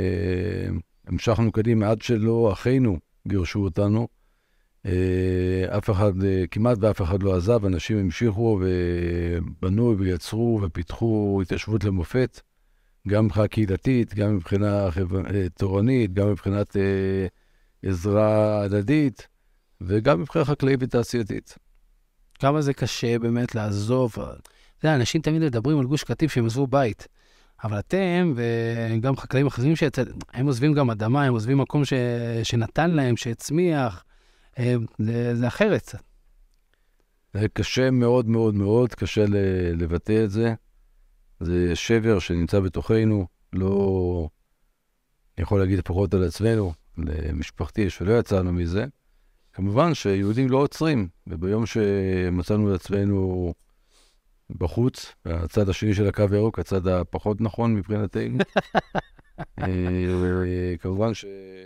המשכנו 1.07 1.51
קדימה 1.51 1.89
עד 1.89 2.01
שלא 2.01 2.49
אחינו 2.53 2.97
גירשו 3.27 3.59
אותנו. 3.59 4.14
אה, 4.86 5.77
אף 5.77 5.89
אחד, 5.89 6.24
אה, 6.24 6.44
כמעט 6.51 6.77
ואף 6.82 7.01
אחד 7.01 7.24
לא 7.24 7.36
עזב, 7.36 7.65
אנשים 7.65 7.98
המשיכו 7.98 8.60
ובנו 8.62 9.98
ויצרו 9.98 10.60
ופיתחו 10.63 11.39
התיישבות 11.42 11.84
למופת, 11.84 12.42
גם 13.08 13.25
מבחינה 13.25 13.48
קהילתית, 13.48 14.13
גם 14.13 14.36
מבחינה 14.36 14.86
אה, 14.86 15.50
תורנית, 15.58 16.13
גם 16.13 16.32
מבחינת 16.32 16.75
עזרה 17.86 18.62
הדדית, 18.62 19.27
וגם 19.82 20.22
מבחינה 20.22 20.46
חקלאית 20.46 20.80
ותעשייתית. 20.84 21.58
כמה 22.39 22.62
זה 22.62 22.74
קשה 22.74 23.20
באמת 23.20 23.56
לעזוב. 23.56 24.13
אתה 24.20 24.86
יודע, 24.88 24.96
אנשים 24.96 25.22
תמיד 25.22 25.42
מדברים 25.42 25.80
על 25.80 25.86
גוש 25.86 26.04
קטיף 26.04 26.34
שהם 26.34 26.46
עזבו 26.46 26.68
בית. 26.68 27.08
אבל 27.63 27.80
אתם, 27.80 28.34
וגם 28.36 29.18
חקלאים 29.18 29.48
אחרים, 29.48 29.74
הם 30.34 30.46
עוזבים 30.46 30.74
גם 30.74 30.89
אדמה, 30.89 31.24
הם 31.24 31.34
עוזבים 31.34 31.58
מקום 31.58 31.86
ש... 31.86 31.94
שנתן 32.44 32.92
להם, 32.92 33.18
שהצמיח, 33.18 34.04
אה, 34.04 34.14
זה 35.33 35.47
אחרת 35.47 35.81
קצת. 35.81 36.01
זה 37.33 37.47
קשה 37.53 37.91
מאוד 37.91 38.27
מאוד 38.27 38.55
מאוד, 38.55 38.93
קשה 38.93 39.25
לבטא 39.74 40.24
את 40.24 40.31
זה. 40.31 40.53
זה 41.39 41.75
שבר 41.75 42.19
שנמצא 42.19 42.59
בתוכנו, 42.59 43.27
לא... 43.53 44.29
אני 45.38 45.43
יכול 45.43 45.59
להגיד 45.59 45.79
לפחות 45.79 46.13
על 46.13 46.24
עצמנו, 46.24 46.74
למשפחתי, 46.97 47.89
שלא 47.89 48.19
יצאנו 48.19 48.53
מזה. 48.53 48.85
כמובן 49.53 49.93
שיהודים 49.93 50.50
לא 50.50 50.57
עוצרים, 50.57 51.07
וביום 51.27 51.65
שמצאנו 51.65 52.75
את 52.75 52.79
עצמנו 52.81 53.53
בחוץ, 54.50 55.13
הצד 55.25 55.69
השני 55.69 55.93
של 55.93 56.07
הקו 56.07 56.24
הירוק, 56.31 56.59
הצד 56.59 56.88
הפחות 56.88 57.41
נכון 57.41 57.75
מבחינתנו, 57.75 58.38
אה, 58.39 59.00
כמובן 60.80 61.13
ש... 61.13 61.25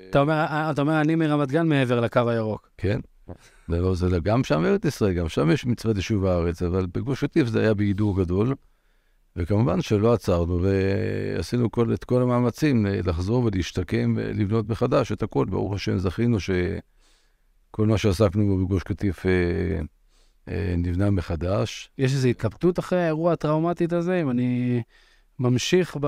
אתה 0.09 0.81
אומר, 0.81 1.01
אני 1.01 1.15
מרמת 1.15 1.51
גן 1.51 1.67
מעבר 1.67 1.99
לקו 1.99 2.29
הירוק. 2.29 2.69
כן. 2.77 2.99
ולא, 3.69 3.95
זה 3.95 4.19
גם 4.23 4.43
שם 4.43 4.61
בארץ 4.63 4.85
ישראל, 4.85 5.13
גם 5.13 5.29
שם 5.29 5.51
יש 5.51 5.65
מצוות 5.65 5.95
יישוב 5.95 6.25
הארץ, 6.25 6.61
אבל 6.61 6.85
בגוש 6.85 7.23
קטיף 7.23 7.47
זה 7.47 7.59
היה 7.59 7.73
בהידור 7.73 8.17
גדול. 8.17 8.55
וכמובן 9.35 9.81
שלא 9.81 10.13
עצרנו, 10.13 10.61
ועשינו 10.61 11.71
כל, 11.71 11.93
את 11.93 12.03
כל 12.03 12.21
המאמצים 12.21 12.85
לחזור 12.85 13.43
ולהשתקם 13.43 14.13
ולבנות 14.17 14.69
מחדש 14.69 15.11
את 15.11 15.23
הכל. 15.23 15.45
ברוך 15.45 15.73
השם, 15.73 15.97
זכינו 15.97 16.37
שכל 16.39 17.85
מה 17.87 17.97
שעסקנו 17.97 18.47
בו 18.47 18.65
בגוש 18.65 18.83
קטיף 18.83 19.25
אה, 19.25 19.31
אה, 20.49 20.73
נבנה 20.77 21.09
מחדש. 21.09 21.89
יש 21.97 22.13
איזו 22.13 22.27
התלבטות 22.27 22.79
אחרי 22.79 23.03
האירוע 23.03 23.33
הטראומטית 23.33 23.93
הזה, 23.93 24.21
אם 24.21 24.29
אני 24.29 24.81
ממשיך 25.39 25.97
ב... 26.01 26.07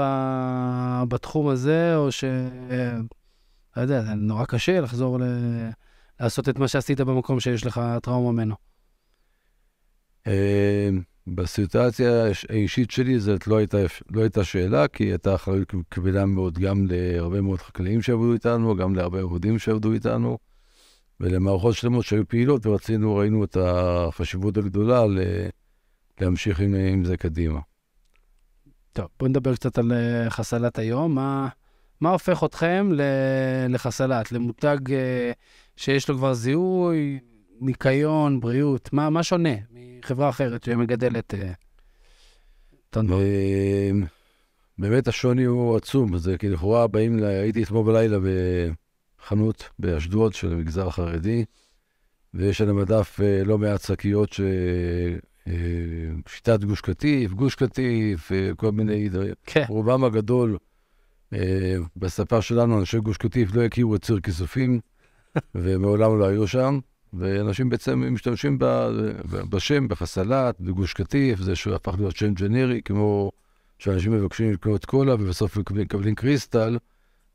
בתחום 1.07 1.47
הזה, 1.47 1.95
או 1.95 2.11
ש... 2.11 2.23
לא 3.77 3.81
יודע, 3.81 4.01
זה 4.01 4.13
נורא 4.13 4.45
קשה 4.45 4.81
לחזור 4.81 5.19
ל... 5.19 5.23
לעשות 6.19 6.49
את 6.49 6.59
מה 6.59 6.67
שעשית 6.67 7.01
במקום 7.01 7.39
שיש 7.39 7.65
לך 7.65 7.81
טראומה 8.01 8.31
ממנו. 8.31 8.55
אה, 10.27 10.89
בסיטואציה 11.27 12.23
האישית 12.49 12.91
שלי 12.91 13.19
זאת 13.19 13.47
לא 13.47 13.57
הייתה, 13.57 13.77
לא 14.11 14.21
הייתה 14.21 14.43
שאלה, 14.43 14.87
כי 14.87 15.03
הייתה 15.03 15.35
אחריות 15.35 15.73
כבדה 15.91 16.25
מאוד 16.25 16.59
גם 16.59 16.85
להרבה 16.89 17.41
מאוד 17.41 17.59
חקלאים 17.59 18.01
שעבדו 18.01 18.33
איתנו, 18.33 18.75
גם 18.75 18.95
להרבה 18.95 19.19
עבודים 19.19 19.59
שעבדו 19.59 19.93
איתנו, 19.93 20.37
ולמערכות 21.19 21.75
שלמות 21.75 22.05
שהיו 22.05 22.27
פעילות, 22.27 22.65
ורצינו, 22.65 23.15
ראינו 23.15 23.43
את 23.43 23.57
החשיבות 23.59 24.57
הגדולה 24.57 25.03
להמשיך 26.21 26.59
עם, 26.59 26.75
עם 26.75 27.05
זה 27.05 27.17
קדימה. 27.17 27.59
טוב, 28.93 29.07
בואו 29.19 29.29
נדבר 29.29 29.55
קצת 29.55 29.77
על 29.77 29.91
אה, 29.91 30.29
חסלת 30.29 30.79
היום. 30.79 31.15
מה, 31.15 31.47
מה 32.01 32.09
הופך 32.09 32.43
אתכם 32.43 32.89
לחסלת, 33.69 34.31
למותג 34.31 34.77
אה, 34.91 35.31
שיש 35.75 36.09
לו 36.09 36.17
כבר 36.17 36.33
זיהוי, 36.33 37.19
ניקיון, 37.61 38.39
בריאות? 38.39 38.93
מה, 38.93 39.09
מה 39.09 39.23
שונה 39.23 39.53
מחברה 39.71 40.29
אחרת 40.29 40.63
שמגדלת 40.63 41.33
אה, 41.33 41.51
טונות? 42.89 43.21
באמת 44.77 45.07
השוני 45.07 45.43
הוא 45.43 45.77
עצום. 45.77 46.17
זה 46.17 46.37
כי 46.37 46.49
לכאורה 46.49 46.87
באים, 46.87 47.19
ל... 47.19 47.23
הייתי 47.23 47.63
אתמול 47.63 47.85
בלילה 47.85 48.17
בחנות 49.19 49.69
באשדוד 49.79 50.33
של 50.33 50.53
המגזר 50.53 50.87
החרדי, 50.87 51.45
ויש 52.33 52.61
על 52.61 52.69
המדף 52.69 53.19
לא 53.45 53.57
מעט 53.57 53.81
שקיות 53.81 54.33
ש... 54.33 54.41
שיטת 56.27 56.63
גוש 56.63 56.81
קטיף, 56.81 57.33
גוש 57.33 57.55
קטיף, 57.55 58.31
אה, 58.31 58.51
כל 58.55 58.71
מיני 58.71 59.09
דברים. 59.09 59.33
כן. 59.45 59.63
רובם 59.67 60.03
הגדול, 60.03 60.57
אה, 61.33 61.75
בשפה 61.97 62.41
שלנו, 62.41 62.79
אנשי 62.79 62.99
גוש 62.99 63.17
קטיף 63.17 63.55
לא 63.55 63.61
הכירו 63.61 63.95
את 63.95 64.01
ציר 64.01 64.19
כיסופים, 64.19 64.79
ומעולם 65.55 66.19
לא 66.19 66.25
היו 66.25 66.47
שם, 66.47 66.79
ואנשים 67.13 67.69
בעצם 67.69 68.13
משתמשים 68.13 68.57
בשם, 69.49 69.87
בחסלת, 69.87 70.55
בגוש 70.59 70.93
קטיף, 70.93 71.39
זה 71.39 71.55
שהפך 71.55 71.95
להיות 71.97 72.15
שם 72.15 72.33
ג'נרי, 72.33 72.81
כמו 72.85 73.31
שאנשים 73.79 74.11
מבקשים 74.11 74.51
לקנות 74.51 74.85
קולה 74.85 75.15
ובסוף 75.15 75.57
מקבלים 75.57 76.15
קריסטל, 76.15 76.77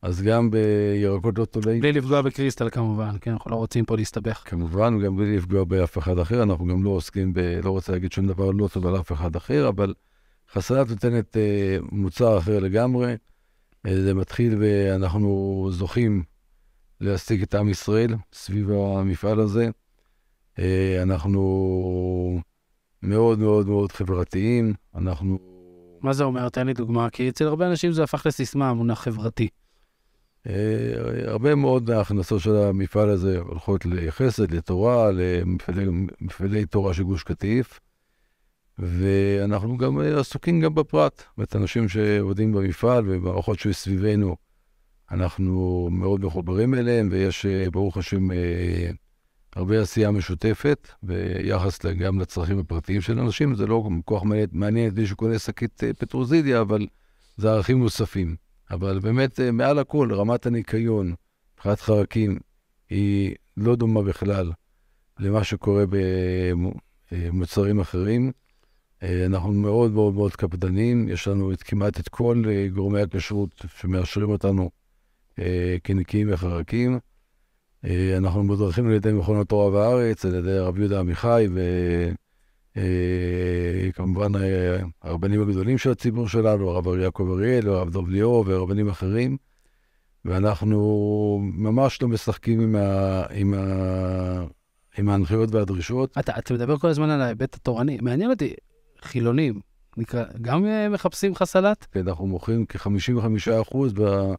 אז 0.06 0.22
גם 0.22 0.50
בירקות 0.50 1.38
לא 1.38 1.44
תולעים, 1.44 1.80
בלי 1.80 1.92
לפגוע 1.92 2.22
בקריסטל 2.22 2.70
כמובן, 2.70 3.10
כן, 3.20 3.30
אנחנו 3.30 3.50
לא 3.50 3.56
רוצים 3.56 3.84
פה 3.84 3.96
להסתבך. 3.96 4.42
כמובן, 4.44 4.98
גם 5.04 5.16
בלי 5.16 5.36
לפגוע 5.36 5.64
באף 5.64 5.98
אחד 5.98 6.18
אחר, 6.18 6.42
אנחנו 6.42 6.66
גם 6.66 6.84
לא 6.84 6.90
עוסקים 6.90 7.32
ב... 7.32 7.38
לא 7.38 7.70
רוצה 7.70 7.92
להגיד 7.92 8.12
שום 8.12 8.26
דבר 8.26 8.50
לא 8.50 8.68
טוב 8.68 8.86
על 8.86 9.00
אף 9.00 9.12
אחד 9.12 9.36
אחר, 9.36 9.68
אבל 9.68 9.94
חסלת 10.52 10.88
נותנת 10.90 11.36
אה, 11.36 11.76
מוצר 11.92 12.38
אחר 12.38 12.58
לגמרי. 12.58 13.16
אה, 13.86 14.02
זה 14.02 14.14
מתחיל 14.14 14.56
ואנחנו 14.60 15.68
זוכים 15.72 16.22
להשיג 17.00 17.42
את 17.42 17.54
עם 17.54 17.68
ישראל 17.68 18.14
סביב 18.32 18.70
המפעל 18.70 19.40
הזה. 19.40 19.68
אה, 20.58 21.02
אנחנו 21.02 22.40
מאוד 23.02 23.38
מאוד 23.38 23.68
מאוד 23.68 23.92
חברתיים, 23.92 24.74
אנחנו... 24.94 25.38
מה 26.00 26.12
זה 26.12 26.24
אומר? 26.24 26.48
תן 26.48 26.66
לי 26.66 26.72
דוגמה, 26.74 27.10
כי 27.10 27.28
אצל 27.28 27.46
הרבה 27.46 27.66
אנשים 27.66 27.92
זה 27.92 28.02
הפך 28.02 28.26
לסיסמה, 28.26 28.74
מונח 28.74 29.00
חברתי. 29.00 29.48
אה, 30.48 31.30
הרבה 31.30 31.54
מאוד 31.54 31.90
מההכנסות 31.90 32.40
של 32.40 32.56
המפעל 32.56 33.10
הזה 33.10 33.38
הולכות 33.38 33.86
לחסד, 33.86 34.54
לתורה, 34.54 35.10
למפעלי 35.68 36.66
תורה 36.66 36.94
של 36.94 37.02
גוש 37.02 37.22
קטיף, 37.22 37.80
ואנחנו 38.78 39.76
גם 39.76 40.00
אה, 40.00 40.20
עסוקים 40.20 40.60
גם 40.60 40.74
בפרט. 40.74 41.18
זאת 41.18 41.36
אומרת, 41.36 41.56
אנשים 41.56 41.88
שעובדים 41.88 42.52
במפעל 42.52 43.04
ובמערכות 43.06 43.58
שסביבנו, 43.58 44.36
אנחנו 45.10 45.88
מאוד 45.92 46.24
מחוברים 46.24 46.74
אליהם, 46.74 47.08
ויש, 47.12 47.46
אה, 47.46 47.70
ברוך 47.70 47.96
השם, 47.96 48.28
הרבה 49.56 49.80
עשייה 49.80 50.10
משותפת 50.10 50.88
ביחס 51.02 51.86
גם 51.86 52.20
לצרכים 52.20 52.58
הפרטיים 52.58 53.00
של 53.00 53.18
אנשים. 53.18 53.54
זה 53.54 53.66
לא 53.66 53.88
כל 54.04 54.16
כך 54.16 54.24
מעניין 54.52 54.88
את 54.88 54.98
מי 54.98 55.06
שקונה 55.06 55.38
שקית 55.38 55.82
פטרוזיליה, 55.98 56.60
אבל 56.60 56.86
זה 57.36 57.50
ערכים 57.50 57.78
נוספים. 57.78 58.45
אבל 58.70 58.98
באמת, 58.98 59.40
אה, 59.40 59.50
מעל 59.52 59.78
הכל, 59.78 60.12
רמת 60.12 60.46
הניקיון, 60.46 61.14
מבחינת 61.54 61.80
חרקים, 61.80 62.38
היא 62.90 63.34
לא 63.56 63.76
דומה 63.76 64.02
בכלל 64.02 64.52
למה 65.18 65.44
שקורה 65.44 65.84
במוצרים 67.12 67.80
אחרים. 67.80 68.32
אה, 69.02 69.26
אנחנו 69.26 69.52
מאוד 69.52 69.92
מאוד 69.92 70.14
מאוד 70.14 70.36
קפדנים, 70.36 71.08
יש 71.08 71.28
לנו 71.28 71.52
את, 71.52 71.62
כמעט 71.62 72.00
את 72.00 72.08
כל 72.08 72.42
אה, 72.48 72.68
גורמי 72.68 73.00
הכשרות 73.00 73.64
שמאשרים 73.78 74.30
אותנו 74.30 74.70
כנקיים 75.84 76.32
וחרקים. 76.32 76.98
אנחנו 78.16 78.44
מדרכים 78.44 78.86
על 78.86 78.92
ידי 78.92 79.12
מכון 79.12 79.40
התורה 79.40 79.66
והארץ, 79.66 80.24
על 80.24 80.34
ידי 80.34 80.58
הרב 80.58 80.78
יהודה 80.78 81.00
עמיחי, 81.00 81.46
ו... 81.54 81.60
אה, 82.76 83.92
כמובן 83.92 84.36
אה, 84.36 84.78
הרבנים 85.02 85.42
הגדולים 85.42 85.78
של 85.78 85.90
הציבור 85.90 86.28
שלנו, 86.28 86.70
הרב 86.70 86.86
יעקב 86.98 87.30
אריאל, 87.30 87.68
הרב 87.68 87.90
דב 87.90 88.08
ליאור 88.08 88.44
ורבנים 88.46 88.88
אחרים, 88.88 89.36
ואנחנו 90.24 91.40
ממש 91.42 92.02
לא 92.02 92.08
משחקים 92.08 92.60
עם, 92.60 92.76
ה, 92.76 93.22
עם, 93.30 93.54
ה, 93.54 94.44
עם 94.98 95.08
ההנחיות 95.08 95.54
והדרישות. 95.54 96.18
אתה, 96.18 96.32
אתה 96.38 96.54
מדבר 96.54 96.78
כל 96.78 96.88
הזמן 96.88 97.10
על 97.10 97.20
ההיבט 97.20 97.54
התורני, 97.54 97.98
מעניין 98.02 98.30
אותי, 98.30 98.54
חילונים, 99.02 99.60
נקרא, 99.96 100.24
גם 100.40 100.66
אה, 100.66 100.88
מחפשים 100.88 101.32
לך 101.32 101.44
סלט? 101.44 101.86
כן, 101.92 102.08
אנחנו 102.08 102.26
מוכרים 102.26 102.64
כ-55% 102.68 103.76
ב... 103.94 104.32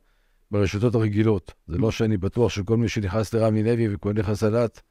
ברשתות 0.51 0.95
הרגילות. 0.95 1.53
זה 1.67 1.77
לא 1.77 1.91
שאני 1.91 2.17
בטוח 2.17 2.51
שכל 2.51 2.77
מי 2.77 2.89
שנכנס 2.89 3.33
לרמי 3.33 3.63
לוי 3.63 3.93
וקונה 3.93 4.19
לך 4.19 4.33
סלט, 4.33 4.81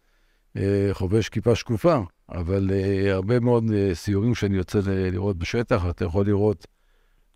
חובש 0.93 1.29
כיפה 1.29 1.55
שקופה. 1.55 2.01
אבל 2.29 2.71
uh, 2.71 3.11
הרבה 3.11 3.41
מאוד 3.41 3.65
uh, 3.65 3.95
סיורים 3.95 4.35
שאני 4.35 4.57
יוצא 4.57 4.81
לראות 4.85 5.37
בשטח, 5.37 5.85
אתה 5.91 6.05
יכול 6.05 6.27
לראות 6.27 6.67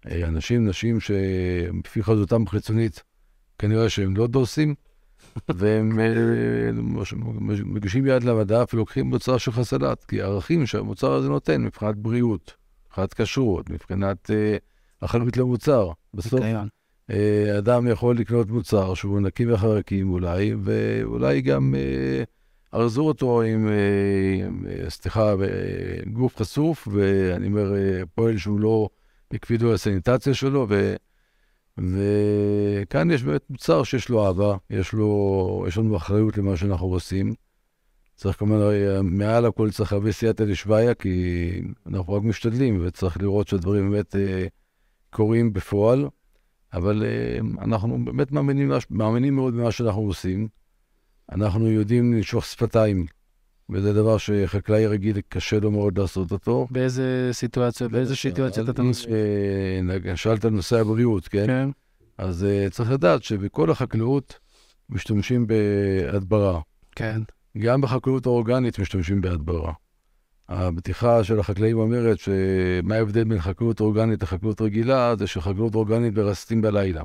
uh, 0.06 0.10
אנשים, 0.24 0.68
נשים 0.68 1.00
שלפי 1.00 2.02
חזותם 2.02 2.46
חיצונית, 2.46 3.02
כנראה 3.58 3.88
שהם 3.88 4.16
לא 4.16 4.26
דוסים, 4.26 4.74
והם 5.48 5.98
uh, 5.98 7.14
מגישים 7.64 8.06
יד 8.06 8.24
למדף 8.24 8.70
ולוקחים 8.74 9.06
מוצר 9.06 9.38
של 9.38 9.52
חסלת, 9.52 10.04
כי 10.04 10.22
הערכים 10.22 10.66
שהמוצר 10.66 11.12
הזה 11.12 11.28
נותן 11.28 11.62
מבחינת 11.62 11.96
בריאות, 11.96 12.54
מבחינת 12.88 13.14
כשרות, 13.14 13.70
מבחינת 13.70 14.30
uh, 14.30 15.04
אחריות 15.04 15.36
למוצר. 15.36 15.90
בסוף, 16.14 16.40
אדם 17.58 17.88
יכול 17.88 18.18
לקנות 18.18 18.50
מוצר 18.50 18.94
שהוא 18.94 19.20
נקי 19.20 19.52
וחרקים 19.52 20.12
אולי, 20.12 20.54
ואולי 20.62 21.40
גם... 21.40 21.74
Uh, 21.74 22.39
ארזו 22.74 23.02
אותו 23.02 23.42
עם, 23.42 23.68
אה, 23.68 24.90
סליחה, 24.90 25.34
גוף 26.12 26.36
חשוף, 26.36 26.88
ואני 26.92 27.46
אומר, 27.46 27.74
אה, 27.76 28.02
פועל 28.14 28.38
שהוא 28.38 28.60
לא 28.60 28.88
הקפידו 29.32 29.68
על 29.68 29.74
הסניטציה 29.74 30.34
שלו, 30.34 30.66
ו, 30.68 30.94
וכאן 31.78 33.10
יש 33.10 33.22
באמת 33.22 33.50
מוצר 33.50 33.82
שיש 33.82 34.08
לו 34.08 34.26
אהבה, 34.26 34.56
יש, 34.70 34.92
לו, 34.92 35.64
יש 35.68 35.78
לנו 35.78 35.96
אחריות 35.96 36.38
למה 36.38 36.56
שאנחנו 36.56 36.86
עושים. 36.86 37.34
צריך 38.16 38.38
כמובן, 38.38 38.56
מעל 39.02 39.46
הכל 39.46 39.70
צריך 39.70 39.92
הרבה 39.92 40.12
סייעתא 40.12 40.44
דשביא, 40.44 40.94
כי 40.94 41.50
אנחנו 41.86 42.12
רק 42.12 42.22
משתדלים, 42.22 42.86
וצריך 42.86 43.22
לראות 43.22 43.48
שהדברים 43.48 43.90
באמת 43.90 44.16
אה, 44.16 44.46
קורים 45.10 45.52
בפועל, 45.52 46.08
אבל 46.72 47.02
אנחנו 47.60 48.04
באמת 48.04 48.32
מאמינים, 48.32 48.72
מאמינים 48.90 49.34
מאוד 49.34 49.54
במה 49.54 49.72
שאנחנו 49.72 50.02
עושים. 50.02 50.59
אנחנו 51.32 51.70
יודעים 51.70 52.14
לנשוך 52.14 52.44
שפתיים, 52.44 53.06
וזה 53.70 53.92
דבר 53.92 54.18
שחקלאי 54.18 54.86
רגיל 54.86 55.20
קשה 55.28 55.60
לו 55.60 55.70
מאוד 55.70 55.98
לעשות 55.98 56.32
אותו. 56.32 56.66
באיזה 56.70 57.28
סיטואציה, 57.32 57.88
באיזה 57.88 58.16
סיטואציה 58.16 58.62
אתה 58.70 58.82
נושא? 58.82 59.08
אה, 60.06 60.16
שאלת 60.16 60.44
על 60.44 60.50
נושא 60.50 60.80
הבריאות, 60.80 61.28
כן? 61.28 61.46
כן. 61.46 61.68
אז 62.18 62.46
uh, 62.46 62.70
צריך 62.70 62.90
לדעת 62.90 63.22
שבכל 63.22 63.70
החקלאות 63.70 64.38
משתמשים 64.90 65.46
בהדברה. 65.46 66.60
כן. 66.96 67.20
גם 67.58 67.80
בחקלאות 67.80 68.26
האורגנית 68.26 68.78
משתמשים 68.78 69.20
בהדברה. 69.20 69.72
הבדיחה 70.48 71.24
של 71.24 71.40
החקלאים 71.40 71.78
אומרת 71.78 72.18
שמה 72.18 72.94
ההבדל 72.94 73.24
בין 73.24 73.40
חקלאות 73.40 73.80
אורגנית 73.80 74.22
לחקלאות 74.22 74.60
רגילה, 74.60 75.16
זה 75.16 75.26
שחקלאות 75.26 75.74
אורגנית 75.74 76.14
מרסטים 76.14 76.62
בלילה. 76.62 77.02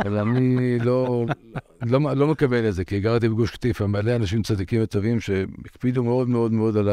אבל 0.00 0.18
אני 0.18 0.78
לא, 0.78 1.26
לא, 1.82 2.16
לא 2.16 2.26
מקבל 2.26 2.68
את 2.68 2.74
זה, 2.74 2.84
כי 2.84 3.00
גרתי 3.00 3.28
בגוש 3.28 3.50
קטיף, 3.50 3.80
מלא 3.80 4.16
אנשים 4.16 4.42
צדיקים 4.42 4.82
וטובים 4.82 5.20
שהקפידו 5.20 6.04
מאוד 6.04 6.28
מאוד 6.28 6.52
מאוד 6.52 6.76
על 6.76 6.88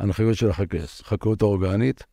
ההנחיות 0.00 0.36
של 0.36 0.50
החקלאות 0.50 1.42
האורגנית, 1.42 2.04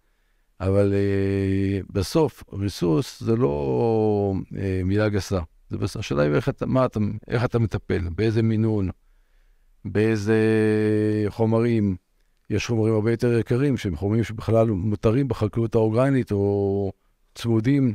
אבל 0.62 0.94
uh, 0.94 1.86
בסוף, 1.94 2.44
ריסוס 2.54 3.24
זה 3.24 3.36
לא 3.36 4.34
uh, 4.38 4.56
מילה 4.86 5.10
גסה. 5.10 5.39
זה 5.70 5.78
בסוף, 5.78 6.00
השאלה 6.00 6.24
היא 6.24 6.32
איך 6.32 6.50
אתה, 6.50 6.65
אתה, 6.86 7.00
איך 7.28 7.46
אתה 7.46 7.60
מטפל, 7.60 8.10
באיזה 8.15 8.42
מינון, 8.42 8.89
באיזה 9.86 10.38
חומרים. 11.30 11.96
יש 12.50 12.68
חומרים 12.68 12.94
הרבה 12.94 13.12
יותר 13.12 13.38
יקרים, 13.38 13.78
שהם 13.78 13.96
חומרים 13.96 14.24
שבכלל 14.24 14.68
מותרים 14.68 15.28
בחקלאות 15.28 15.76
האורגנית, 15.76 16.32
או 16.32 16.92
צמודים 17.36 17.94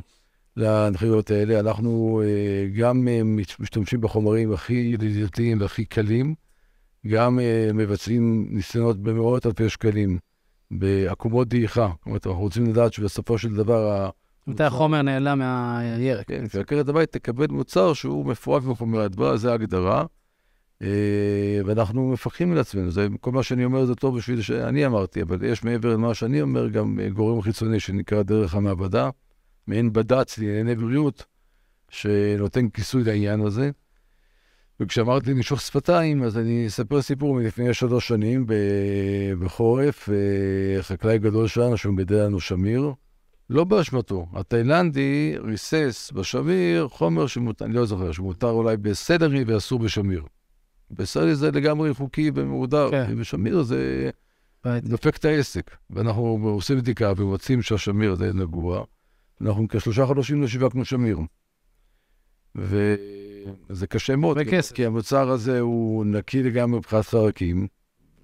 להנחיות 0.57 1.31
האלה. 1.31 1.59
אנחנו 1.59 2.21
uh, 2.23 2.77
גם 2.77 3.07
uh, 3.07 3.41
משתמשים 3.59 4.01
בחומרים 4.01 4.53
הכי 4.53 4.73
ידידותיים 4.73 5.61
והכי 5.61 5.85
קלים, 5.85 6.35
גם 7.07 7.39
uh, 7.39 7.73
מבצעים 7.73 8.47
ניסיונות 8.49 8.97
במאות 8.97 9.45
אלפי 9.45 9.69
שקלים 9.69 10.17
בעקומות 10.71 11.47
דעיכה. 11.47 11.87
זאת 11.97 12.05
אומרת, 12.05 12.27
אנחנו 12.27 12.41
רוצים 12.41 12.65
לדעת 12.65 12.93
שבסופו 12.93 13.37
של 13.37 13.55
דבר... 13.55 14.09
מתי 14.47 14.63
החומר 14.63 15.01
נעלם 15.01 15.39
מהירק. 15.39 16.27
כן, 16.27 16.49
שעקרת 16.49 16.89
הבית 16.89 17.11
תקבל 17.11 17.47
מוצר 17.49 17.93
שהוא 17.93 18.25
מפורק 18.25 18.63
מחומר 18.63 19.01
הדברה, 19.01 19.37
זה 19.37 19.51
ההגדרה. 19.51 20.05
ואנחנו 21.65 22.11
מפקחים 22.11 22.51
על 22.51 22.57
עצמנו, 22.57 22.91
זה, 22.91 23.07
כל 23.21 23.31
מה 23.31 23.43
שאני 23.43 23.65
אומר 23.65 23.85
זה 23.85 23.95
טוב 23.95 24.17
בשביל 24.17 24.41
שאני 24.41 24.85
אמרתי, 24.85 25.21
אבל 25.21 25.43
יש 25.43 25.63
מעבר 25.63 25.93
למה 25.93 26.13
שאני 26.13 26.41
אומר 26.41 26.67
גם 26.67 26.99
גורם 27.13 27.41
חיצוני 27.41 27.79
שנקרא 27.79 28.23
דרך 28.23 28.55
המעבדה. 28.55 29.09
מעין 29.67 29.93
בד"ץ 29.93 30.37
לענייני 30.37 30.75
בריאות, 30.75 31.25
שנותן 31.89 32.69
כיסוי 32.69 33.03
לעניין 33.03 33.41
הזה. 33.41 33.71
וכשאמרתי 34.79 35.31
למשוך 35.31 35.61
שפתיים, 35.61 36.23
אז 36.23 36.37
אני 36.37 36.67
אספר 36.67 37.01
סיפור 37.01 37.35
מלפני 37.35 37.73
שלוש 37.73 38.07
שנים 38.07 38.45
בחורף, 39.39 40.09
חקלאי 40.81 41.19
גדול 41.19 41.47
שלנו 41.47 41.77
שמגדל 41.77 42.25
לנו 42.25 42.39
שמיר, 42.39 42.93
לא 43.49 43.63
באשמתו. 43.63 44.27
התאילנדי 44.33 45.35
ריסס 45.43 46.11
בשמיר 46.15 46.87
חומר 46.87 47.27
שמותר, 47.27 47.65
אני 47.65 47.73
לא 47.73 47.85
זוכר, 47.85 48.11
שמותר 48.11 48.49
אולי 48.49 48.77
בסדרי 48.77 49.43
ואסור 49.43 49.79
בשמיר. 49.79 50.23
בסדרי 50.91 51.35
זה 51.35 51.51
לגמרי 51.51 51.93
חוקי 51.93 52.31
ומהודר, 52.35 52.91
כן. 52.91 53.19
בשמיר 53.19 53.61
זה 53.61 54.09
דופק 54.65 55.17
את 55.17 55.25
העסק. 55.25 55.71
ואנחנו 55.89 56.21
עושים 56.43 56.77
בדיקה 56.77 57.13
ומוצאים 57.17 57.61
שהשמיר 57.61 58.15
זה 58.15 58.33
נגוע. 58.33 58.83
אנחנו 59.41 59.67
כשלושה 59.67 60.05
חודשים 60.05 60.41
לא 60.41 60.47
שיווקנו 60.47 60.85
שמיר. 60.85 61.19
וזה 62.55 63.87
קשה 63.89 64.15
מאוד, 64.15 64.37
בכסף. 64.37 64.75
כי 64.75 64.85
המוצר 64.85 65.29
הזה 65.29 65.59
הוא 65.59 66.05
נקי 66.05 66.43
לגמרי 66.43 66.77
מבחינת 66.79 67.05
חרקים, 67.05 67.67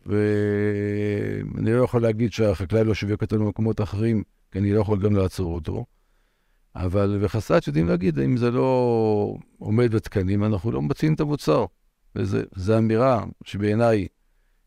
ואני 0.06 1.74
לא 1.74 1.84
יכול 1.84 2.02
להגיד 2.02 2.32
שהחקלאי 2.32 2.84
לא 2.84 2.94
שיווק 2.94 3.22
אותנו 3.22 3.46
במקומות 3.46 3.82
אחרים, 3.82 4.24
כי 4.52 4.60
אני 4.60 4.74
לא 4.74 4.82
יכול 4.82 5.00
גם 5.00 5.16
לעצור 5.16 5.56
אותו. 5.56 5.86
אבל 6.76 7.20
בחסת 7.24 7.64
יודעים 7.68 7.88
להגיד, 7.88 8.20
אם 8.20 8.38
זה 8.38 8.52
לא 8.52 9.36
עומד 9.60 9.96
בתקנים, 9.96 10.44
אנחנו 10.44 10.72
לא 10.72 10.82
מציעים 10.82 11.14
את 11.14 11.20
המוצר. 11.20 11.66
וזו 12.16 12.78
אמירה 12.78 13.26
שבעיניי 13.44 14.08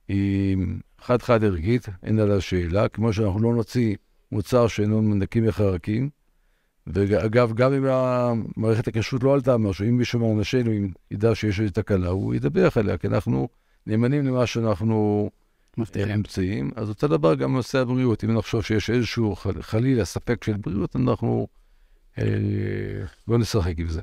היא 0.09 0.57
חד-חד 1.01 1.45
ערכית, 1.45 1.87
אין 2.03 2.19
עליה 2.19 2.41
שאלה, 2.41 2.89
כמו 2.89 3.13
שאנחנו 3.13 3.41
לא 3.43 3.55
נוציא 3.55 3.97
מוצר 4.33 4.67
שאינו 4.67 5.03
נקי 5.03 5.41
מחרקים. 5.41 6.11
ואגב, 6.87 7.53
גם 7.53 7.73
אם 7.73 7.85
מערכת 8.57 8.89
הכשרות 8.89 9.23
לא 9.23 9.35
עלתה 9.35 9.57
משהו, 9.57 9.85
אם 9.85 9.97
מישהו 9.97 10.35
מאנשינו 10.35 10.71
ידע 11.11 11.35
שיש 11.35 11.61
איזו 11.61 11.73
תקלה, 11.73 12.09
הוא 12.09 12.35
ידווח 12.35 12.77
עליה, 12.77 12.99
כי 12.99 13.07
אנחנו 13.07 13.49
נאמנים 13.87 14.27
למה 14.27 14.47
שאנחנו 14.47 15.31
מבטיחים. 15.79 16.71
אז 16.77 16.89
אותו 16.89 17.09
דבר 17.09 17.35
גם 17.35 17.53
בנושא 17.53 17.79
הבריאות. 17.79 18.25
אם 18.25 18.35
נחשוב 18.35 18.63
שיש 18.63 18.91
איזשהו 18.91 19.35
חלילה 19.61 20.05
ספק 20.05 20.45
של 20.45 20.57
בריאות, 20.57 20.97
אנחנו 20.97 21.47
אה, 22.19 22.25
לא 23.29 23.39
נשחק 23.39 23.79
עם 23.79 23.89
זה. 23.89 24.01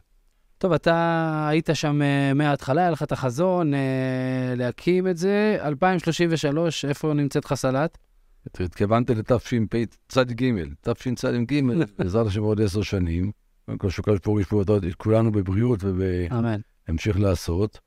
טוב, 0.58 0.74
אתה 0.74 1.48
היית 1.50 1.70
שם 1.74 2.02
uh, 2.02 2.34
מההתחלה, 2.34 2.82
היה 2.82 2.92
לך 2.92 3.04
את 3.04 3.12
החזון 3.12 3.74
להקים 4.56 5.08
את 5.08 5.18
זה. 5.18 5.58
2033, 5.62 6.86
איפה 6.86 7.14
נמצאת 7.14 7.46
חסלת? 7.46 7.98
התכוונת 8.60 9.10
לתשפ"צ"ג, 9.10 10.54
תשצ"ג, 10.88 11.62
בעזרת 12.00 12.28
השם 12.28 12.42
עוד 12.42 12.62
עשר 12.62 12.82
שנים. 12.82 13.32
קודם 13.66 13.78
כל, 13.78 13.90
שוקל 13.90 14.16
שפורי 14.16 14.42
ישפו 14.42 14.62
את 14.62 14.96
כולנו 14.98 15.32
בבריאות 15.32 15.80
ובהמשך 15.84 17.18
לעשות. 17.18 17.80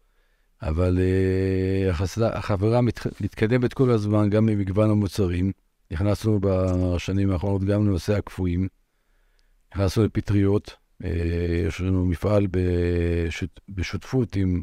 אבל 0.62 0.98
uh, 0.98 2.22
החברה 2.24 2.80
מת, 2.80 3.00
מתקדמת 3.20 3.74
כל 3.74 3.90
הזמן, 3.90 4.30
גם 4.30 4.46
במגוון 4.46 4.90
המוצרים. 4.90 5.52
נכנסנו 5.90 6.38
בשנים 6.42 7.30
האחרונות 7.30 7.64
גם 7.64 7.86
לנושא 7.86 8.16
הקפואים. 8.16 8.68
נכנסנו 9.74 10.04
לפטריות. 10.04 10.76
אה, 11.04 11.10
יש 11.68 11.80
לנו 11.80 12.06
מפעל 12.06 12.46
בשות, 12.50 13.60
בשותפות 13.68 14.36
עם 14.36 14.62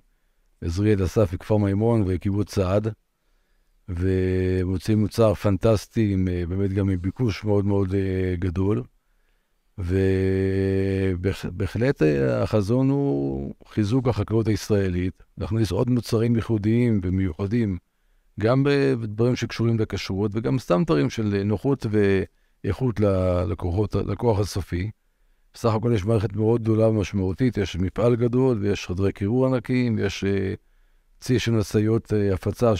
עזריאל 0.61 1.05
אסף 1.05 1.29
וכפר 1.33 1.57
מימון 1.57 2.03
וקיבוץ 2.07 2.55
סעד, 2.55 2.87
ומוצאים 3.89 4.99
מוצר 4.99 5.33
פנטסטי, 5.33 6.13
עם, 6.13 6.27
אה, 6.27 6.43
באמת 6.45 6.73
גם 6.73 6.89
עם 6.89 7.01
ביקוש 7.01 7.43
מאוד 7.43 7.65
מאוד 7.65 7.95
אה, 7.95 8.35
גדול. 8.39 8.83
ובהחלט 11.13 12.01
החזון 12.29 12.89
הוא 12.89 13.53
חיזוק 13.67 14.07
החקלאות 14.07 14.47
הישראלית, 14.47 15.23
להכניס 15.37 15.71
עוד 15.71 15.89
מוצרים 15.89 16.35
ייחודיים 16.35 17.01
ומיוחדים, 17.03 17.77
גם 18.39 18.63
בדברים 19.01 19.35
שקשורים 19.35 19.79
לכשרות 19.79 20.31
וגם 20.33 20.59
סתם 20.59 20.83
דברים 20.85 21.09
של 21.09 21.41
נוחות 21.45 21.85
ואיכות 22.63 22.99
ללקוחות, 22.99 23.95
ללקוח 23.95 24.39
הסופי. 24.39 24.91
בסך 25.53 25.73
הכל 25.73 25.91
יש 25.95 26.05
מערכת 26.05 26.33
מאוד 26.35 26.61
גדולה 26.61 26.87
ומשמעותית, 26.87 27.57
יש 27.57 27.75
מפעל 27.75 28.15
גדול 28.15 28.57
ויש 28.61 28.87
חדרי 28.87 29.11
קירור 29.11 29.45
ענקיים, 29.45 29.97
uh, 29.97 30.01
צי 31.19 31.39
של 31.39 31.51
משאיות 31.51 32.13
הפצה 32.33 32.73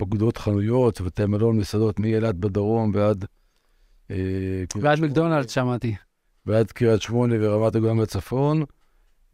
שפקודות 0.00 0.36
חנויות 0.36 1.00
ובתי 1.00 1.26
מלון, 1.26 1.56
מסעדות 1.56 2.00
מאילת 2.00 2.36
בדרום 2.36 2.90
ועד... 2.94 3.24
Uh, 4.08 4.12
ועד 4.80 5.00
מקדונלד 5.00 5.48
שמעתי. 5.48 5.94
ועד 6.46 6.72
קריית 6.72 7.02
שמונה 7.02 7.34
ורמת 7.40 7.74
הגולן 7.74 8.00
בצפון. 8.00 8.64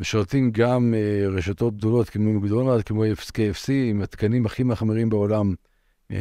משרתים 0.01 0.51
גם 0.51 0.95
uh, 0.95 1.37
רשתות 1.37 1.77
גדולות 1.77 2.11
כמו 2.11 2.33
מקדונלד, 2.33 2.83
כמו 2.83 3.05
KFC, 3.05 3.73
עם 3.91 4.03
התקנים 4.03 4.47
הכי 4.47 4.63
מחמירים 4.63 5.09
בעולם, 5.09 5.55
uh, 6.13 6.15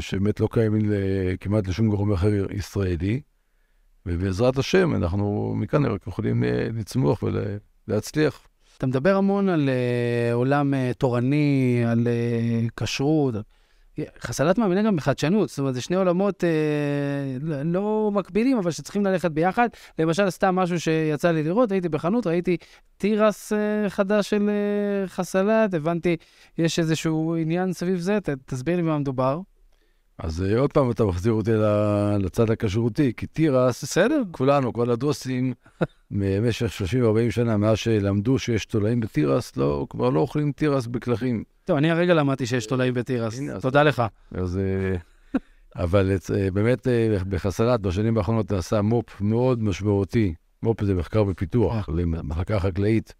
שבאמת 0.00 0.40
לא 0.40 0.48
קיימים 0.52 0.92
כמעט 1.40 1.68
לשום 1.68 1.88
גורם 1.88 2.12
אחר 2.12 2.30
ישראלי. 2.50 3.20
ובעזרת 4.06 4.58
השם, 4.58 4.94
אנחנו 4.94 5.54
מכאן 5.56 5.86
רק 5.86 6.06
יכולים 6.06 6.44
אה, 6.44 6.68
לצמוח 6.74 7.22
ולהצליח. 7.88 8.46
אתה 8.78 8.86
מדבר 8.86 9.16
המון 9.16 9.48
על 9.48 9.68
uh, 9.68 10.34
עולם 10.34 10.74
uh, 10.74 10.94
תורני, 10.94 11.82
על 11.86 12.06
uh, 12.06 12.70
כשרות. 12.76 13.34
חסלת 14.20 14.58
מאמינה 14.58 14.82
גם 14.82 14.96
בחדשנות, 14.96 15.48
זאת 15.48 15.58
אומרת, 15.58 15.74
זה 15.74 15.80
שני 15.80 15.96
עולמות 15.96 16.44
uh, 16.44 17.44
לא 17.64 18.10
מקבילים, 18.14 18.58
אבל 18.58 18.70
שצריכים 18.70 19.06
ללכת 19.06 19.30
ביחד. 19.30 19.68
למשל, 19.98 20.30
סתם 20.30 20.54
משהו 20.54 20.80
שיצא 20.80 21.30
לי 21.30 21.42
לראות, 21.42 21.72
הייתי 21.72 21.88
בחנות, 21.88 22.26
ראיתי 22.26 22.56
תירס 22.96 23.52
uh, 23.52 23.56
חדש 23.90 24.30
של 24.30 24.50
uh, 25.06 25.08
חסלת, 25.08 25.74
הבנתי, 25.74 26.16
יש 26.58 26.78
איזשהו 26.78 27.36
עניין 27.36 27.72
סביב 27.72 27.98
זה, 27.98 28.20
ת, 28.20 28.28
תסביר 28.46 28.76
לי 28.76 28.82
במה 28.82 28.98
מדובר. 28.98 29.40
אז 30.18 30.42
אה, 30.42 30.58
עוד 30.58 30.72
פעם 30.72 30.90
אתה 30.90 31.04
מחזיר 31.04 31.32
אותי 31.32 31.50
לצד 32.18 32.50
הכשרותי, 32.50 33.12
כי 33.16 33.26
תירס, 33.26 33.84
בסדר, 33.84 34.22
כולנו, 34.30 34.72
כל 34.72 34.90
הדוסים, 34.90 35.54
במשך 36.10 36.80
30-40 37.28 37.30
שנה, 37.30 37.56
מאז 37.56 37.78
שלמדו 37.78 38.38
שיש 38.38 38.66
תולעים 38.66 39.00
בתירס, 39.00 39.56
לא, 39.56 39.86
כבר 39.90 40.10
לא 40.10 40.20
אוכלים 40.20 40.52
תירס 40.52 40.86
בקלחים. 40.86 41.44
טוב, 41.64 41.76
אני 41.76 41.90
הרגע 41.90 42.14
למדתי 42.14 42.46
שיש 42.46 42.66
תולעים 42.66 42.94
בתירס, 42.94 43.40
תודה 43.60 43.82
לך. 43.82 44.02
אז, 44.30 44.58
אה, 44.58 44.96
אבל 45.76 46.10
אה, 46.34 46.50
באמת 46.50 46.86
בחסרת, 47.28 47.80
בשנים 47.80 48.18
האחרונות 48.18 48.52
נעשה 48.52 48.82
מו"פ 48.82 49.20
מאוד 49.20 49.62
משמעותי, 49.62 50.34
מו"פ 50.62 50.84
זה 50.84 50.94
מחקר 50.94 51.24
ופיתוח, 51.28 51.88
למחלקה 51.88 52.60
חקלאית. 52.60 53.14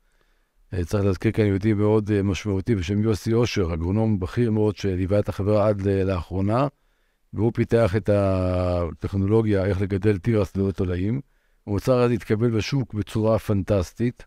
צריך 0.85 1.04
להזכיר 1.04 1.33
כאן 1.33 1.44
יהודי 1.44 1.72
מאוד 1.72 2.22
משמעותי 2.22 2.74
בשם 2.74 3.02
יוסי 3.02 3.33
אושר, 3.33 3.74
אגרונום 3.74 4.20
בכיר 4.20 4.50
מאוד 4.50 4.76
שליווה 4.76 5.18
את 5.18 5.28
החברה 5.28 5.68
עד 5.68 5.83
לאחרונה. 5.83 6.66
והוא 7.34 7.52
פיתח 7.54 7.96
את 7.96 8.10
הטכנולוגיה 8.12 9.64
איך 9.64 9.80
לגדל 9.80 10.18
תירס 10.18 10.56
ללא 10.56 10.70
תולעים. 10.70 11.20
המוצר 11.66 11.98
הזה 11.98 12.14
התקבל 12.14 12.50
בשוק 12.50 12.94
בצורה 12.94 13.38
פנטסטית. 13.38 14.24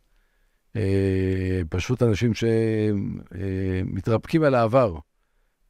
אה, 0.75 1.61
פשוט 1.69 2.03
אנשים 2.03 2.31
שמתרפקים 3.93 4.43
על 4.43 4.55
העבר, 4.55 4.95